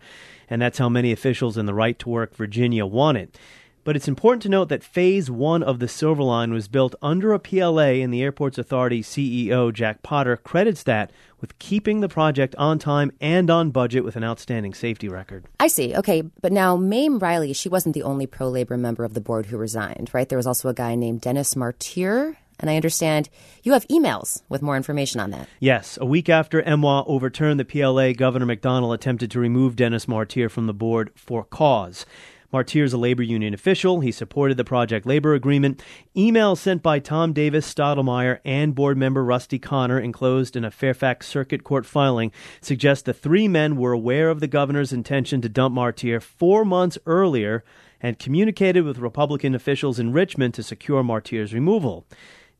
[0.49, 3.37] And that's how many officials in the Right to Work Virginia want it.
[3.83, 7.33] But it's important to note that Phase 1 of the Silver Line was built under
[7.33, 12.55] a PLA, and the Airports Authority CEO, Jack Potter, credits that with keeping the project
[12.57, 15.45] on time and on budget with an outstanding safety record.
[15.59, 15.95] I see.
[15.95, 16.21] Okay.
[16.21, 19.57] But now, Mame Reiley, she wasn't the only pro labor member of the board who
[19.57, 20.29] resigned, right?
[20.29, 22.35] There was also a guy named Dennis Martire.
[22.59, 23.27] And I understand
[23.63, 25.49] you have emails with more information on that.
[25.59, 25.97] Yes.
[25.99, 30.67] A week after MWA overturned the PLA, Governor McDonnell attempted to remove Dennis Martire from
[30.67, 32.05] the board for cause.
[32.51, 34.01] Martire is a labor union official.
[34.01, 35.81] He supported the project labor agreement.
[36.15, 41.27] Emails sent by Tom Davis, Stottlemyer, and board member Rusty Connor, enclosed in a Fairfax
[41.27, 45.73] Circuit Court filing, suggest the three men were aware of the governor's intention to dump
[45.73, 47.63] Martire four months earlier
[48.01, 52.05] and communicated with Republican officials in Richmond to secure Martire's removal.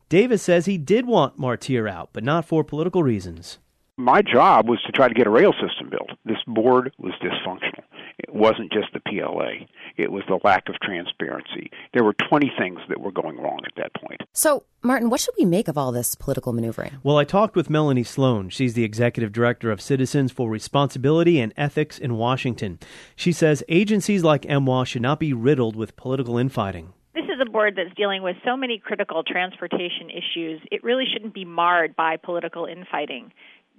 [0.08, 3.58] Davis says he did want Martire out, but not for political reasons.
[3.98, 6.10] My job was to try to get a rail system built.
[6.24, 7.84] This board was dysfunctional.
[8.18, 11.70] It wasn't just the PLA, it was the lack of transparency.
[11.92, 14.20] There were 20 things that were going wrong at that point.
[14.32, 16.98] So, Martin, what should we make of all this political maneuvering?
[17.02, 18.48] Well, I talked with Melanie Sloan.
[18.48, 22.78] She's the executive director of Citizens for Responsibility and Ethics in Washington.
[23.16, 26.92] She says agencies like MWA should not be riddled with political infighting.
[27.14, 31.34] This is a board that's dealing with so many critical transportation issues, it really shouldn't
[31.34, 33.32] be marred by political infighting.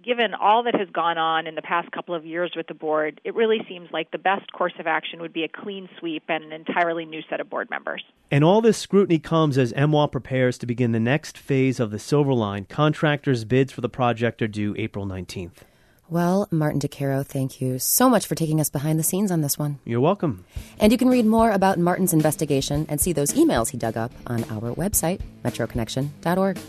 [0.04, 3.22] Given all that has gone on in the past couple of years with the board,
[3.24, 6.44] it really seems like the best course of action would be a clean sweep and
[6.44, 8.04] an entirely new set of board members.
[8.30, 12.00] And all this scrutiny comes as MWA prepares to begin the next phase of the
[12.00, 12.66] Silver Line.
[12.66, 15.60] Contractors' bids for the project are due April 19th.
[16.10, 19.40] Well, Martin Di Caro, thank you so much for taking us behind the scenes on
[19.40, 19.80] this one.
[19.86, 20.44] You're welcome.
[20.80, 24.12] And you can read more about Martin's investigation and see those emails he dug up
[24.28, 26.60] on our website, metroconnection.org.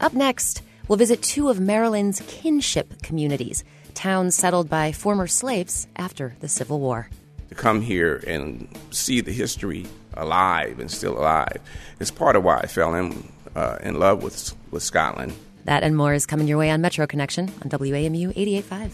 [0.00, 6.36] Up next, we'll visit two of Maryland's kinship communities, towns settled by former slaves after
[6.40, 7.08] the Civil War.
[7.48, 11.58] To come here and see the history alive and still alive
[11.98, 15.32] is part of why I fell in, uh, in love with, with Scotland.
[15.64, 18.92] That and more is coming your way on Metro Connection on WAMU 88.5.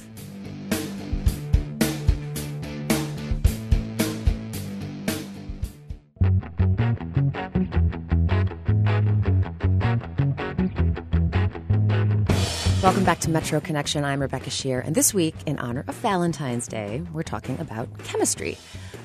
[12.84, 14.04] Welcome back to Metro Connection.
[14.04, 18.58] I'm Rebecca Sheir, and this week, in honor of Valentine's Day, we're talking about chemistry.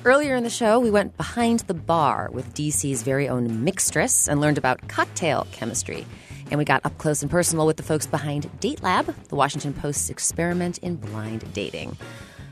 [0.04, 4.38] Earlier in the show, we went behind the bar with DC's very own mixtress and
[4.38, 6.04] learned about cocktail chemistry.
[6.50, 9.72] And we got up close and personal with the folks behind Date Lab, the Washington
[9.72, 11.96] Post's experiment in blind dating.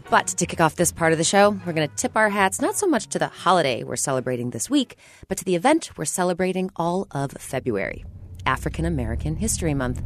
[0.09, 2.59] But to kick off this part of the show, we're going to tip our hats
[2.59, 4.97] not so much to the holiday we're celebrating this week,
[5.29, 8.07] but to the event we're celebrating all of February
[8.47, 10.03] African American History Month.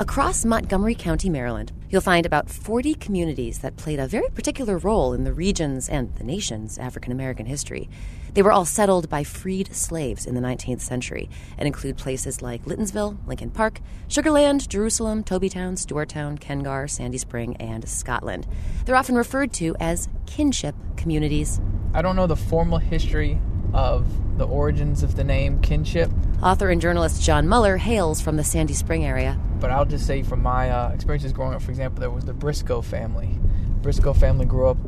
[0.00, 5.12] Across Montgomery County, Maryland, you'll find about 40 communities that played a very particular role
[5.12, 7.86] in the region's and the nation's African American history.
[8.32, 12.64] They were all settled by freed slaves in the 19th century and include places like
[12.64, 18.46] Lyttonsville, Lincoln Park, Sugarland, Jerusalem, Tobytown, Stewarttown, Ken-Gar, Sandy Spring, and Scotland.
[18.86, 21.60] They're often referred to as kinship communities.
[21.92, 23.38] I don't know the formal history
[23.72, 24.06] of
[24.38, 26.10] the origins of the name kinship.
[26.42, 29.38] Author and journalist John Muller hails from the Sandy Spring area.
[29.60, 32.32] But I'll just say from my uh, experiences growing up, for example, there was the
[32.32, 33.38] Briscoe family.
[33.74, 34.78] The Briscoe family grew up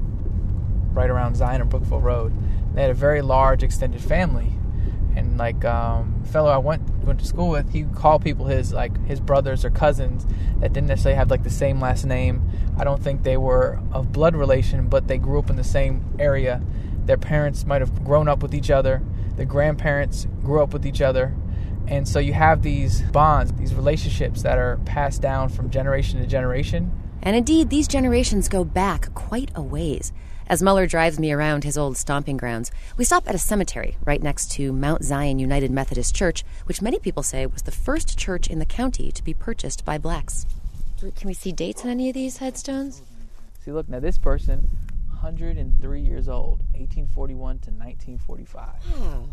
[0.94, 2.32] right around Zion and Brookville Road.
[2.74, 4.52] They had a very large extended family.
[5.14, 9.04] And like um, fellow I went went to school with, he called people his like
[9.04, 10.26] his brothers or cousins
[10.60, 12.48] that didn't necessarily have like the same last name.
[12.78, 16.16] I don't think they were of blood relation, but they grew up in the same
[16.18, 16.62] area
[17.06, 19.02] their parents might have grown up with each other,
[19.36, 21.34] their grandparents grew up with each other.
[21.86, 26.26] And so you have these bonds, these relationships that are passed down from generation to
[26.26, 26.92] generation.
[27.22, 30.12] And indeed, these generations go back quite a ways.
[30.48, 34.22] As Muller drives me around his old stomping grounds, we stop at a cemetery right
[34.22, 38.48] next to Mount Zion United Methodist Church, which many people say was the first church
[38.48, 40.46] in the county to be purchased by blacks.
[40.98, 43.02] Can we see dates on any of these headstones?
[43.64, 44.68] See, look, now this person
[45.22, 48.68] 103 years old, 1841 to 1945.
[48.98, 49.28] Wow,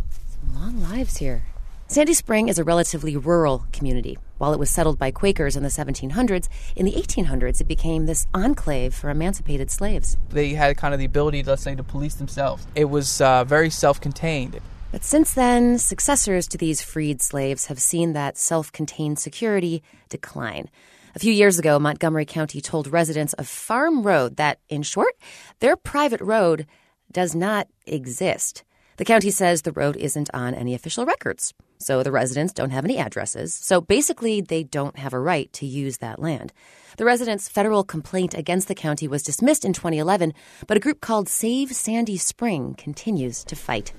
[0.53, 1.43] long lives here.
[1.87, 4.19] Sandy Spring is a relatively rural community.
[4.37, 8.27] While it was settled by Quakers in the 1700s, in the 1800s it became this
[8.35, 10.15] enclave for emancipated slaves.
[10.29, 12.67] They had kind of the ability, let's say, to police themselves.
[12.75, 14.59] It was uh, very self contained.
[14.91, 20.69] But since then, successors to these freed slaves have seen that self contained security decline.
[21.15, 25.15] A few years ago, Montgomery County told residents of Farm Road that, in short,
[25.59, 26.67] their private road
[27.11, 28.63] does not exist.
[28.97, 32.85] The county says the road isn't on any official records, so the residents don't have
[32.85, 33.55] any addresses.
[33.55, 36.53] So basically, they don't have a right to use that land.
[36.97, 40.33] The residents' federal complaint against the county was dismissed in 2011,
[40.67, 43.93] but a group called Save Sandy Spring continues to fight.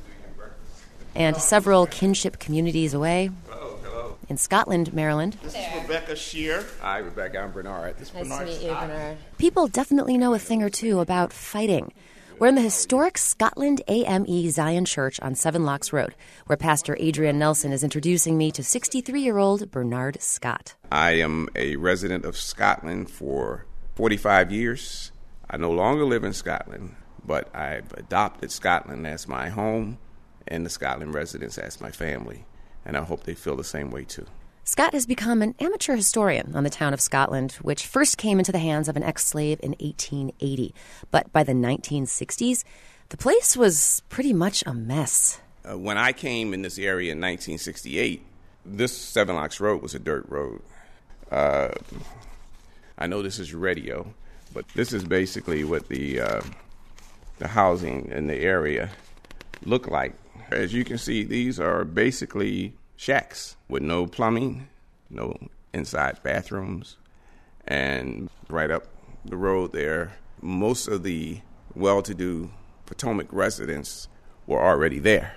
[1.14, 3.30] And several kinship communities away,
[4.30, 5.36] in Scotland, Maryland.
[5.42, 6.64] This is Rebecca Sheir.
[6.80, 7.40] Hi, Rebecca.
[7.40, 7.98] I'm Bernard.
[7.98, 8.46] This is nice Bernard.
[8.46, 9.18] to meet you, Bernard.
[9.38, 11.92] People definitely know a thing or two about fighting.
[12.38, 16.14] We're in the historic Scotland AME Zion Church on Seven Locks Road,
[16.46, 20.74] where Pastor Adrian Nelson is introducing me to 63 year old Bernard Scott.
[20.90, 23.66] I am a resident of Scotland for
[23.96, 25.10] 45 years.
[25.50, 26.94] I no longer live in Scotland,
[27.26, 29.98] but I've adopted Scotland as my home
[30.46, 32.44] and the Scotland residents as my family
[32.90, 34.26] and I hope they feel the same way too.
[34.64, 38.50] Scott has become an amateur historian on the town of Scotland, which first came into
[38.50, 40.74] the hands of an ex slave in 1880.
[41.12, 42.64] But by the 1960s,
[43.10, 45.40] the place was pretty much a mess.
[45.64, 48.24] Uh, when I came in this area in 1968,
[48.66, 50.60] this Seven Locks Road was a dirt road.
[51.30, 51.68] Uh,
[52.98, 54.12] I know this is radio,
[54.52, 56.40] but this is basically what the uh,
[57.38, 58.90] the housing in the area
[59.64, 60.14] looked like
[60.50, 64.68] as you can see, these are basically shacks with no plumbing,
[65.08, 65.34] no
[65.72, 66.98] inside bathrooms.
[67.66, 68.84] And right up
[69.24, 71.40] the road there, most of the
[71.74, 72.50] well to do
[72.84, 74.08] Potomac residents
[74.46, 75.36] were already there.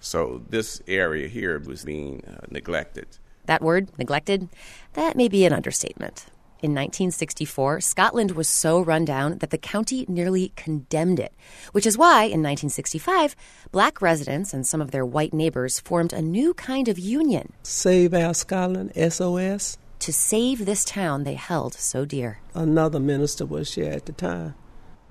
[0.00, 3.06] So this area here was being uh, neglected.
[3.46, 4.50] That word, neglected,
[4.92, 6.26] that may be an understatement.
[6.60, 11.32] In 1964, Scotland was so run down that the county nearly condemned it,
[11.70, 13.36] which is why, in 1965,
[13.70, 17.52] black residents and some of their white neighbors formed a new kind of union.
[17.62, 19.78] Save Our Scotland, SOS.
[20.00, 22.40] To save this town they held so dear.
[22.54, 24.56] Another minister was here at the time,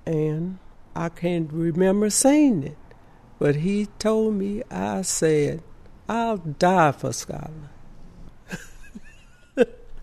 [0.04, 0.58] and
[0.94, 2.76] I can't remember saying it,
[3.38, 5.62] but he told me I said,
[6.10, 7.70] I'll die for Scotland.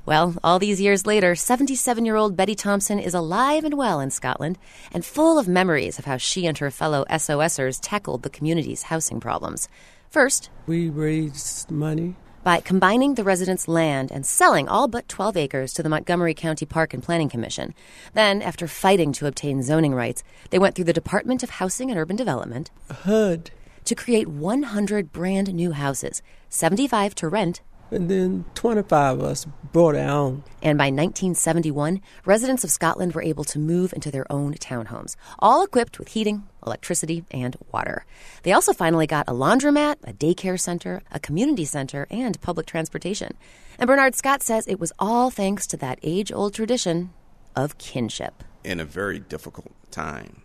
[0.05, 4.11] Well, all these years later, 77 year old Betty Thompson is alive and well in
[4.11, 4.59] Scotland
[4.91, 9.19] and full of memories of how she and her fellow SOSers tackled the community's housing
[9.19, 9.67] problems.
[10.11, 15.73] First, we raised money by combining the residents' land and selling all but 12 acres
[15.73, 17.73] to the Montgomery County Park and Planning Commission.
[18.13, 21.99] Then, after fighting to obtain zoning rights, they went through the Department of Housing and
[21.99, 23.49] Urban Development HUD
[23.85, 27.61] to create 100 brand new houses, 75 to rent
[27.91, 30.43] and then 25 of us brought our own.
[30.61, 35.63] And by 1971, residents of Scotland were able to move into their own townhomes, all
[35.63, 38.05] equipped with heating, electricity, and water.
[38.43, 43.37] They also finally got a laundromat, a daycare center, a community center, and public transportation.
[43.77, 47.11] And Bernard Scott says it was all thanks to that age old tradition
[47.55, 48.43] of kinship.
[48.63, 50.41] In a very difficult time,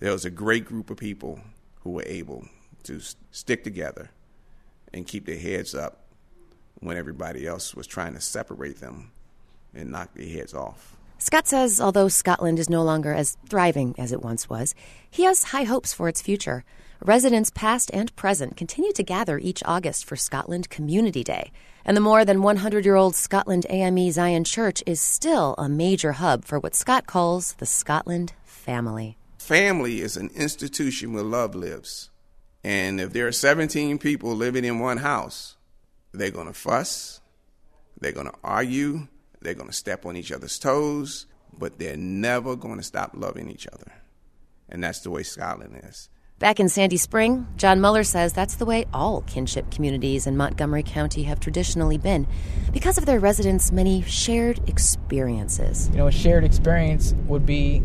[0.00, 1.40] there was a great group of people
[1.82, 2.46] who were able
[2.84, 4.10] to stick together
[4.92, 5.99] and keep their heads up
[6.80, 9.12] when everybody else was trying to separate them
[9.74, 10.96] and knock their heads off.
[11.18, 14.74] Scott says although Scotland is no longer as thriving as it once was,
[15.10, 16.64] he has high hopes for its future.
[17.02, 21.50] Residents past and present continue to gather each August for Scotland Community Day,
[21.84, 26.12] and the more than 100 year old Scotland AME Zion Church is still a major
[26.12, 29.16] hub for what Scott calls the Scotland family.
[29.38, 32.10] Family is an institution where love lives.
[32.62, 35.56] And if there are 17 people living in one house,
[36.12, 37.20] they're going to fuss,
[38.00, 39.06] they're going to argue,
[39.40, 43.50] they're going to step on each other's toes, but they're never going to stop loving
[43.50, 43.92] each other.
[44.68, 46.08] And that's the way Scotland is.
[46.38, 50.82] Back in Sandy Spring, John Muller says that's the way all kinship communities in Montgomery
[50.82, 52.26] County have traditionally been
[52.72, 55.90] because of their residents' many shared experiences.
[55.90, 57.82] You know, a shared experience would be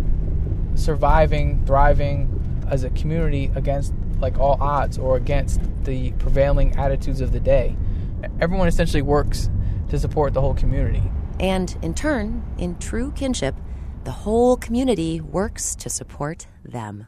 [0.75, 7.33] surviving, thriving as a community against like all odds or against the prevailing attitudes of
[7.33, 7.75] the day
[8.39, 9.49] everyone essentially works
[9.89, 11.03] to support the whole community.
[11.39, 13.55] And in turn, in true kinship,
[14.03, 17.07] the whole community works to support them.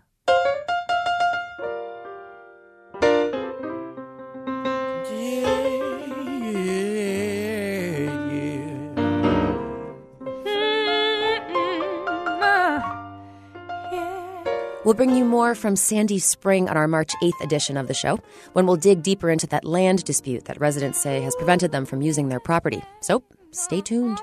[14.97, 18.19] Bring you more from Sandy Spring on our March 8th edition of the show,
[18.53, 22.01] when we'll dig deeper into that land dispute that residents say has prevented them from
[22.01, 22.81] using their property.
[23.01, 24.19] So stay tuned.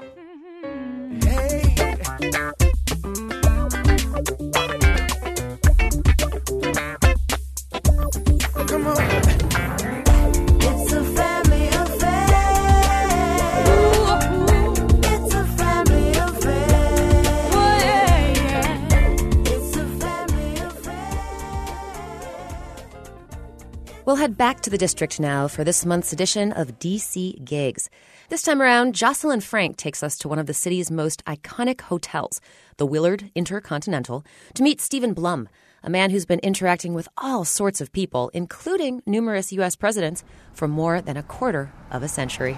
[24.14, 27.90] We'll head back to the district now for this month's edition of DC Gigs.
[28.28, 32.40] This time around, Jocelyn Frank takes us to one of the city's most iconic hotels,
[32.76, 35.48] the Willard Intercontinental, to meet Stephen Blum,
[35.82, 39.74] a man who's been interacting with all sorts of people, including numerous U.S.
[39.74, 42.56] presidents, for more than a quarter of a century.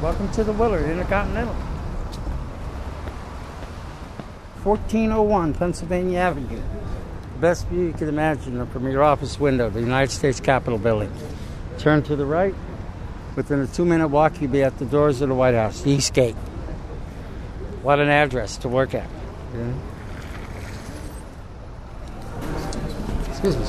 [0.00, 1.71] Welcome to the Willard Intercontinental.
[4.64, 6.60] 1401 Pennsylvania Avenue.
[7.34, 11.12] The best view you can imagine from your office window, the United States Capitol building.
[11.78, 12.54] Turn to the right.
[13.34, 15.90] Within a two minute walk, you'll be at the doors of the White House, the
[15.90, 16.36] East Gate.
[17.82, 19.08] What an address to work at.
[19.52, 19.74] Yeah.
[23.30, 23.66] Excuse me.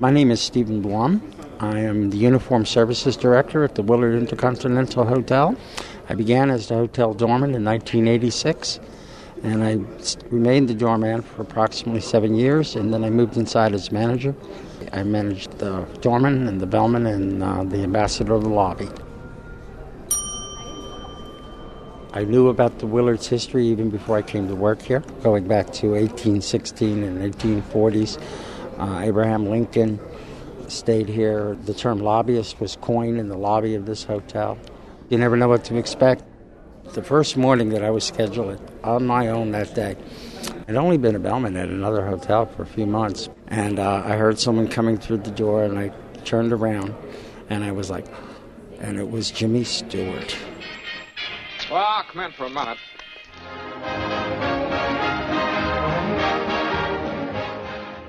[0.00, 1.22] My name is Stephen Blum.
[1.60, 5.56] I am the Uniform Services Director at the Willard Intercontinental Hotel.
[6.12, 8.80] I began as the hotel doorman in 1986,
[9.44, 9.78] and I
[10.28, 14.34] remained the doorman for approximately seven years, and then I moved inside as manager.
[14.92, 18.90] I managed the doorman and the bellman and uh, the ambassador of the lobby.
[22.12, 25.72] I knew about the Willards history even before I came to work here, going back
[25.80, 28.22] to 1816 and 1840s
[28.78, 29.98] Uh, Abraham Lincoln
[30.68, 31.56] stayed here.
[31.64, 34.58] The term lobbyist was coined in the lobby of this hotel.
[35.12, 36.24] You never know what to expect.
[36.94, 39.94] The first morning that I was scheduled on my own that day,
[40.66, 44.16] I'd only been a bellman at another hotel for a few months, and uh, I
[44.16, 45.88] heard someone coming through the door, and I
[46.24, 46.94] turned around,
[47.50, 48.06] and I was like,
[48.80, 50.34] and it was Jimmy Stewart.
[51.70, 52.78] Well, come in for a minute.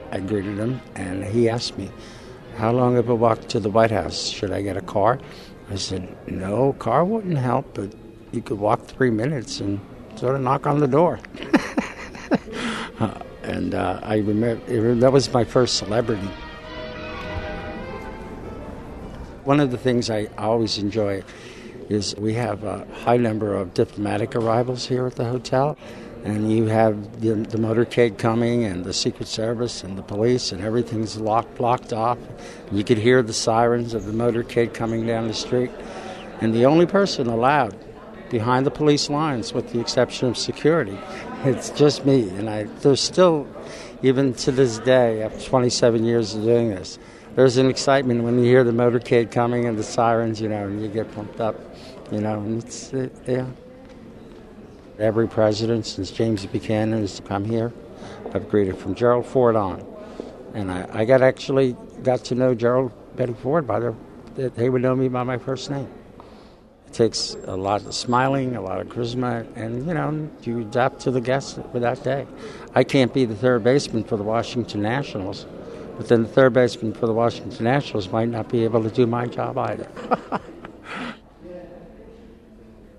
[0.09, 1.91] I greeted him, and he asked me,
[2.55, 4.29] How long have I walked to the White House?
[4.29, 5.19] Should I get a car?
[5.69, 7.93] I said, No, car wouldn't help, but
[8.31, 9.79] you could walk three minutes and
[10.15, 11.19] sort of knock on the door.
[13.43, 16.29] and uh, I remember that was my first celebrity.
[19.43, 21.23] One of the things I always enjoy
[21.89, 25.77] is we have a high number of diplomatic arrivals here at the hotel.
[26.23, 30.61] And you have the, the motorcade coming, and the Secret Service, and the police, and
[30.61, 32.17] everything's locked, blocked off.
[32.71, 35.71] You could hear the sirens of the motorcade coming down the street.
[36.39, 37.75] And the only person allowed
[38.29, 40.97] behind the police lines, with the exception of security,
[41.43, 42.29] it's just me.
[42.29, 43.47] And I, there's still,
[44.01, 46.99] even to this day, after 27 years of doing this,
[47.35, 50.81] there's an excitement when you hear the motorcade coming and the sirens, you know, and
[50.81, 51.55] you get pumped up,
[52.11, 53.47] you know, and it's, it, yeah.
[55.03, 57.73] Every president since James Buchanan has come here,
[58.33, 59.85] I've greeted from Gerald Ford on.
[60.53, 63.93] And I, I got actually got to know Gerald Betty Ford by their,
[64.35, 65.89] they would know me by my first name.
[66.87, 71.01] It takes a lot of smiling, a lot of charisma, and you know, you adapt
[71.01, 72.25] to the guests for that day.
[72.73, 75.45] I can't be the third baseman for the Washington Nationals,
[75.97, 79.05] but then the third baseman for the Washington Nationals might not be able to do
[79.05, 79.89] my job either.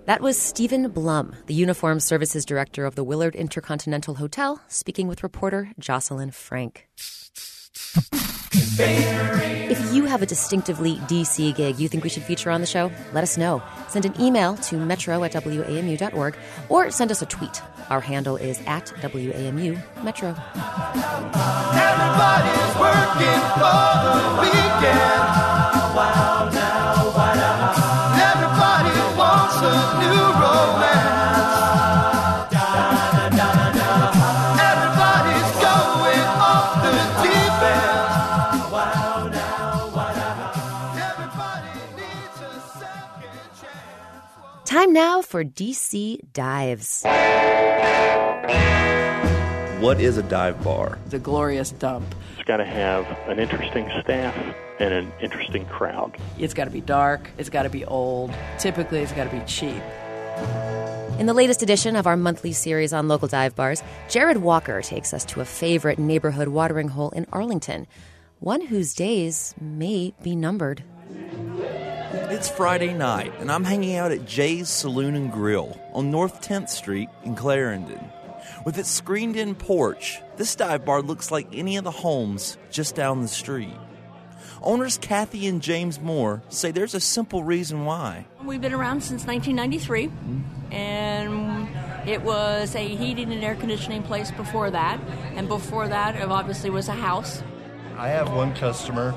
[0.07, 5.22] That was Stephen Blum, the Uniform Services Director of the Willard Intercontinental Hotel, speaking with
[5.22, 6.86] reporter Jocelyn Frank.
[8.76, 12.92] If you have a distinctively DC gig you think we should feature on the show,
[13.14, 13.62] let us know.
[13.88, 16.36] Send an email to metro at wamu.org
[16.68, 17.62] or send us a tweet.
[17.88, 20.28] Our handle is at WAMU Metro.
[21.80, 25.24] Everybody's working for the weekend.
[25.96, 27.64] Wow, now.
[44.64, 47.05] Time now for DC Dives.
[49.81, 50.99] What is a dive bar?
[51.11, 52.14] The glorious dump.
[52.35, 54.35] It's got to have an interesting staff
[54.79, 56.16] and an interesting crowd.
[56.39, 57.31] It's got to be dark.
[57.39, 58.33] It's got to be old.
[58.59, 59.83] Typically, it's got to be cheap.
[61.18, 65.12] In the latest edition of our monthly series on local dive bars, Jared Walker takes
[65.12, 67.87] us to a favorite neighborhood watering hole in Arlington,
[68.41, 70.83] one whose days may be numbered.
[72.12, 76.68] It's Friday night, and I'm hanging out at Jay's Saloon and Grill on North 10th
[76.68, 78.01] Street in Clarendon.
[78.65, 82.95] With its screened in porch, this dive bar looks like any of the homes just
[82.95, 83.75] down the street.
[84.62, 88.27] Owners Kathy and James Moore say there's a simple reason why.
[88.43, 90.11] We've been around since 1993,
[90.75, 91.69] and
[92.09, 94.99] it was a heating and air conditioning place before that,
[95.37, 97.43] and before that, it obviously was a house.
[97.99, 99.11] I have one customer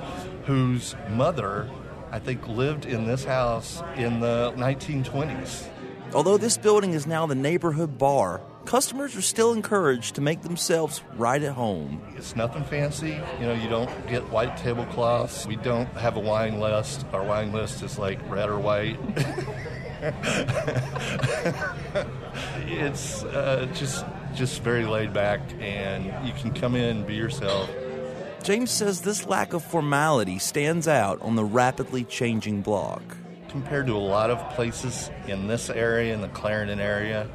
[0.44, 1.70] whose mother,
[2.12, 5.70] I think, lived in this house in the 1920s.
[6.14, 11.02] Although this building is now the neighborhood bar, customers are still encouraged to make themselves
[11.16, 12.02] right at home.
[12.18, 13.18] It's nothing fancy.
[13.40, 15.48] You know, you don't get white tablecloths.
[15.48, 17.06] We don't have a wine list.
[17.14, 19.00] Our wine list is like red or white.
[22.68, 24.06] it's uh, just
[24.36, 27.70] just very laid back, and you can come in and be yourself.
[28.44, 33.02] James says this lack of formality stands out on the rapidly changing block.
[33.48, 37.28] Compared to a lot of places in this area, in the Clarendon area,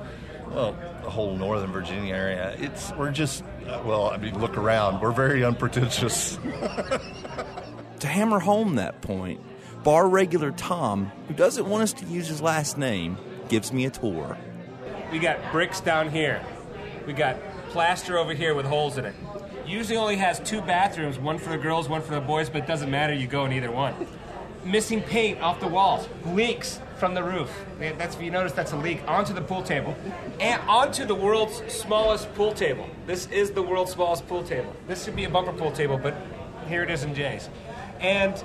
[0.50, 3.44] well, the whole Northern Virginia area, it's we're just
[3.84, 5.00] well, I mean, look around.
[5.00, 6.38] We're very unpretentious.
[8.02, 9.40] To hammer home that point,
[9.84, 13.16] bar regular Tom, who doesn't want us to use his last name,
[13.48, 14.36] gives me a tour.
[15.12, 16.44] We got bricks down here.
[17.06, 17.36] We got
[17.68, 19.14] plaster over here with holes in it.
[19.68, 22.66] Usually only has two bathrooms, one for the girls, one for the boys, but it
[22.66, 23.94] doesn't matter, you go in either one.
[24.64, 27.50] Missing paint off the walls, leaks from the roof.
[27.80, 29.96] That's if you notice that's a leak onto the pool table.
[30.38, 32.88] And onto the world's smallest pool table.
[33.06, 34.72] This is the world's smallest pool table.
[34.86, 36.14] This should be a bumper pool table, but
[36.68, 37.48] here it is in Jay's.
[37.98, 38.42] And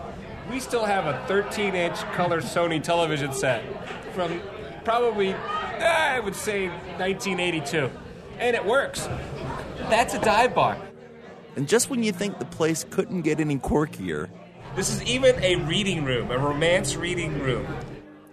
[0.50, 3.64] we still have a 13 inch color Sony television set
[4.14, 4.42] from
[4.84, 7.92] probably, eh, I would say, 1982.
[8.40, 9.08] And it works.
[9.90, 10.78] That's a dive bar.
[11.56, 14.30] And just when you think the place couldn't get any quirkier,
[14.78, 17.66] This is even a reading room, a romance reading room.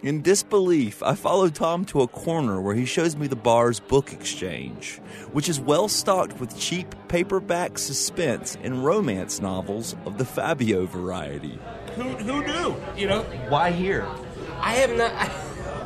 [0.02, 4.12] in disbelief, I follow Tom to a corner where he shows me the bar's book
[4.12, 4.98] exchange,
[5.32, 11.58] which is well stocked with cheap paperback suspense and romance novels of the Fabio variety.
[11.94, 12.76] Who, who knew?
[12.94, 14.06] You know, Why here?
[14.60, 15.30] I have not.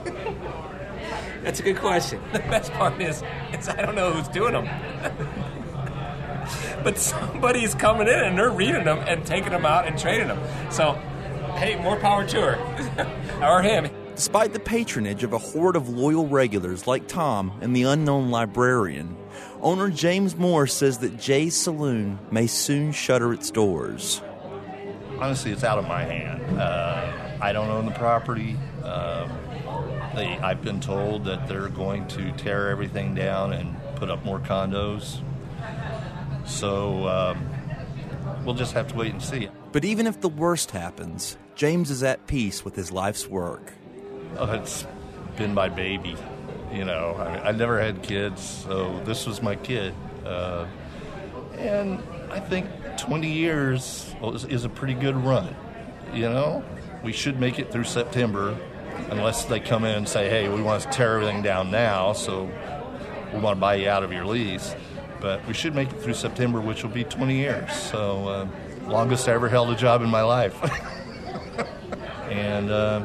[1.44, 2.20] That's a good question.
[2.32, 4.66] The best part is, is I don't know who's doing them.
[6.84, 10.40] but somebody's coming in and they're reading them and taking them out and trading them.
[10.70, 10.92] So,
[11.56, 13.90] hey, more power to her or him.
[14.14, 19.16] Despite the patronage of a horde of loyal regulars like Tom and the unknown librarian,
[19.60, 24.20] owner James Moore says that Jay's Saloon may soon shutter its doors.
[25.20, 26.58] Honestly, it's out of my hand.
[26.58, 28.56] Uh, I don't own the property.
[28.82, 29.30] Um,
[30.14, 34.40] they, I've been told that they're going to tear everything down and put up more
[34.40, 35.20] condos.
[36.48, 37.48] So um,
[38.44, 39.48] we'll just have to wait and see.
[39.70, 43.72] But even if the worst happens, James is at peace with his life's work.
[44.36, 44.86] Oh, it's
[45.36, 46.16] been my baby.
[46.72, 49.94] You know, I, I never had kids, so this was my kid.
[50.24, 50.66] Uh,
[51.56, 52.66] and I think
[52.98, 54.14] 20 years
[54.48, 55.54] is a pretty good run.
[56.12, 56.64] You know,
[57.02, 58.56] we should make it through September,
[59.10, 62.50] unless they come in and say, "Hey, we want to tear everything down now, so
[63.32, 64.74] we want to buy you out of your lease."
[65.20, 67.72] But we should make it through September, which will be 20 years.
[67.72, 68.48] So, uh,
[68.88, 70.56] longest I ever held a job in my life.
[72.30, 73.00] and uh,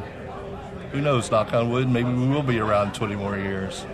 [0.91, 1.31] who knows?
[1.31, 3.85] Knock on wood, maybe we will be around 20 more years.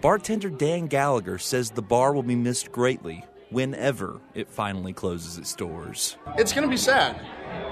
[0.00, 5.54] Bartender Dan Gallagher says the bar will be missed greatly whenever it finally closes its
[5.54, 6.16] doors.
[6.36, 7.20] It's going to be sad.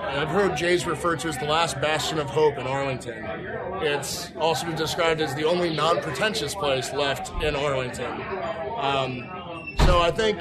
[0.03, 3.23] I've heard Jay's referred to as the last bastion of hope in Arlington.
[3.83, 8.13] It's also been described as the only non pretentious place left in Arlington.
[8.79, 9.46] Um,
[9.85, 10.41] so I think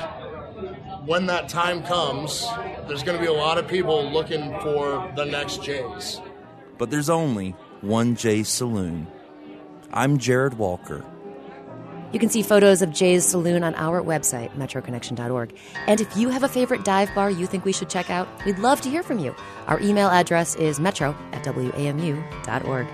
[1.05, 2.45] when that time comes,
[2.87, 6.21] there's going to be a lot of people looking for the next Jay's.
[6.77, 9.07] But there's only one Jay's Saloon.
[9.93, 11.05] I'm Jared Walker.
[12.11, 15.53] You can see photos of Jay's Saloon on our website, metroconnection.org.
[15.87, 18.59] And if you have a favorite dive bar you think we should check out, we'd
[18.59, 19.35] love to hear from you.
[19.67, 22.87] Our email address is metro at wamu.org.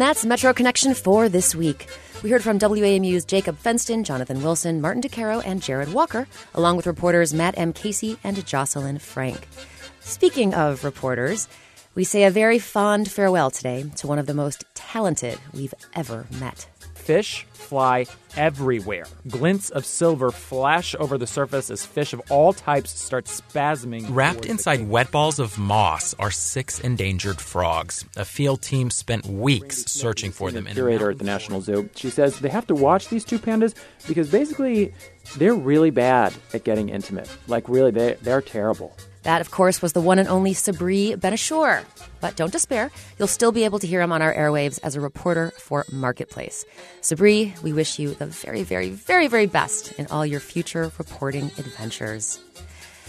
[0.00, 1.86] And that's Metro Connection for this week.
[2.22, 6.78] We heard from WAMU's Jacob Fenston, Jonathan Wilson, Martin Di Caro, and Jared Walker, along
[6.78, 7.74] with reporters Matt M.
[7.74, 9.46] Casey and Jocelyn Frank.
[10.00, 11.48] Speaking of reporters,
[11.94, 16.26] we say a very fond farewell today to one of the most talented we've ever
[16.40, 16.66] met.
[17.10, 18.06] Fish fly
[18.36, 19.04] everywhere.
[19.26, 24.06] Glints of silver flash over the surface as fish of all types start spasming.
[24.10, 28.04] Wrapped inside wet balls of moss are six endangered frogs.
[28.16, 31.90] A field team spent weeks searching for them in a curator at the National Zoo.
[31.96, 33.74] She says they have to watch these two pandas
[34.06, 34.94] because basically
[35.36, 37.28] they're really bad at getting intimate.
[37.48, 38.96] Like really, they they're terrible.
[39.22, 41.84] That, of course, was the one and only Sabri Ben-Achour.
[42.20, 45.00] But don't despair, you'll still be able to hear him on our airwaves as a
[45.00, 46.64] reporter for Marketplace.
[47.02, 51.46] Sabri, we wish you the very, very, very, very best in all your future reporting
[51.58, 52.40] adventures.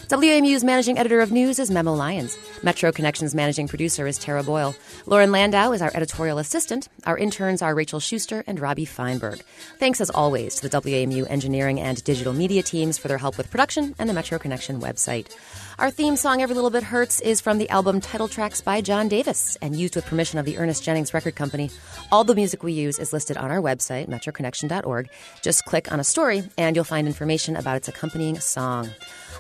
[0.09, 2.37] WAMU's managing editor of news is Memo Lyons.
[2.63, 4.75] Metro Connections managing producer is Tara Boyle.
[5.05, 6.89] Lauren Landau is our editorial assistant.
[7.05, 9.41] Our interns are Rachel Schuster and Robbie Feinberg.
[9.79, 13.49] Thanks as always to the WAMU engineering and digital media teams for their help with
[13.49, 15.33] production and the Metro Connection website.
[15.81, 19.07] Our theme song, Every Little Bit Hurts, is from the album Title Tracks by John
[19.07, 21.71] Davis and used with permission of the Ernest Jennings Record Company.
[22.11, 25.09] All the music we use is listed on our website, metroconnection.org.
[25.41, 28.91] Just click on a story and you'll find information about its accompanying song.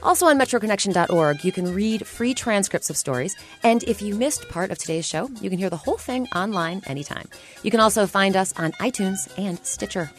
[0.01, 3.35] Also on metroconnection.org, you can read free transcripts of stories.
[3.61, 6.81] And if you missed part of today's show, you can hear the whole thing online
[6.87, 7.27] anytime.
[7.61, 10.09] You can also find us on iTunes and Stitcher.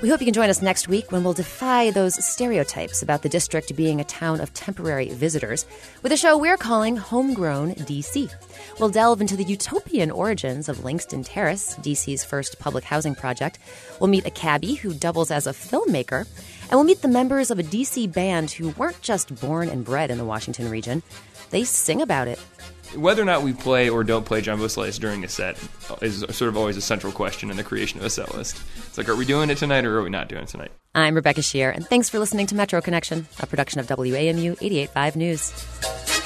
[0.00, 3.28] We hope you can join us next week when we'll defy those stereotypes about the
[3.28, 5.66] district being a town of temporary visitors
[6.04, 8.32] with a show we're calling Homegrown DC.
[8.78, 13.58] We'll delve into the utopian origins of Langston Terrace, DC's first public housing project.
[13.98, 16.28] We'll meet a cabbie who doubles as a filmmaker.
[16.62, 20.12] And we'll meet the members of a DC band who weren't just born and bred
[20.12, 21.02] in the Washington region,
[21.50, 22.38] they sing about it.
[22.94, 25.58] Whether or not we play or don't play Jumbo Slice during a set
[26.00, 28.60] is sort of always a central question in the creation of a set list.
[28.86, 30.72] It's like, are we doing it tonight or are we not doing it tonight?
[30.94, 35.16] I'm Rebecca Sheir, and thanks for listening to Metro Connection, a production of WAMU 885
[35.16, 36.17] News.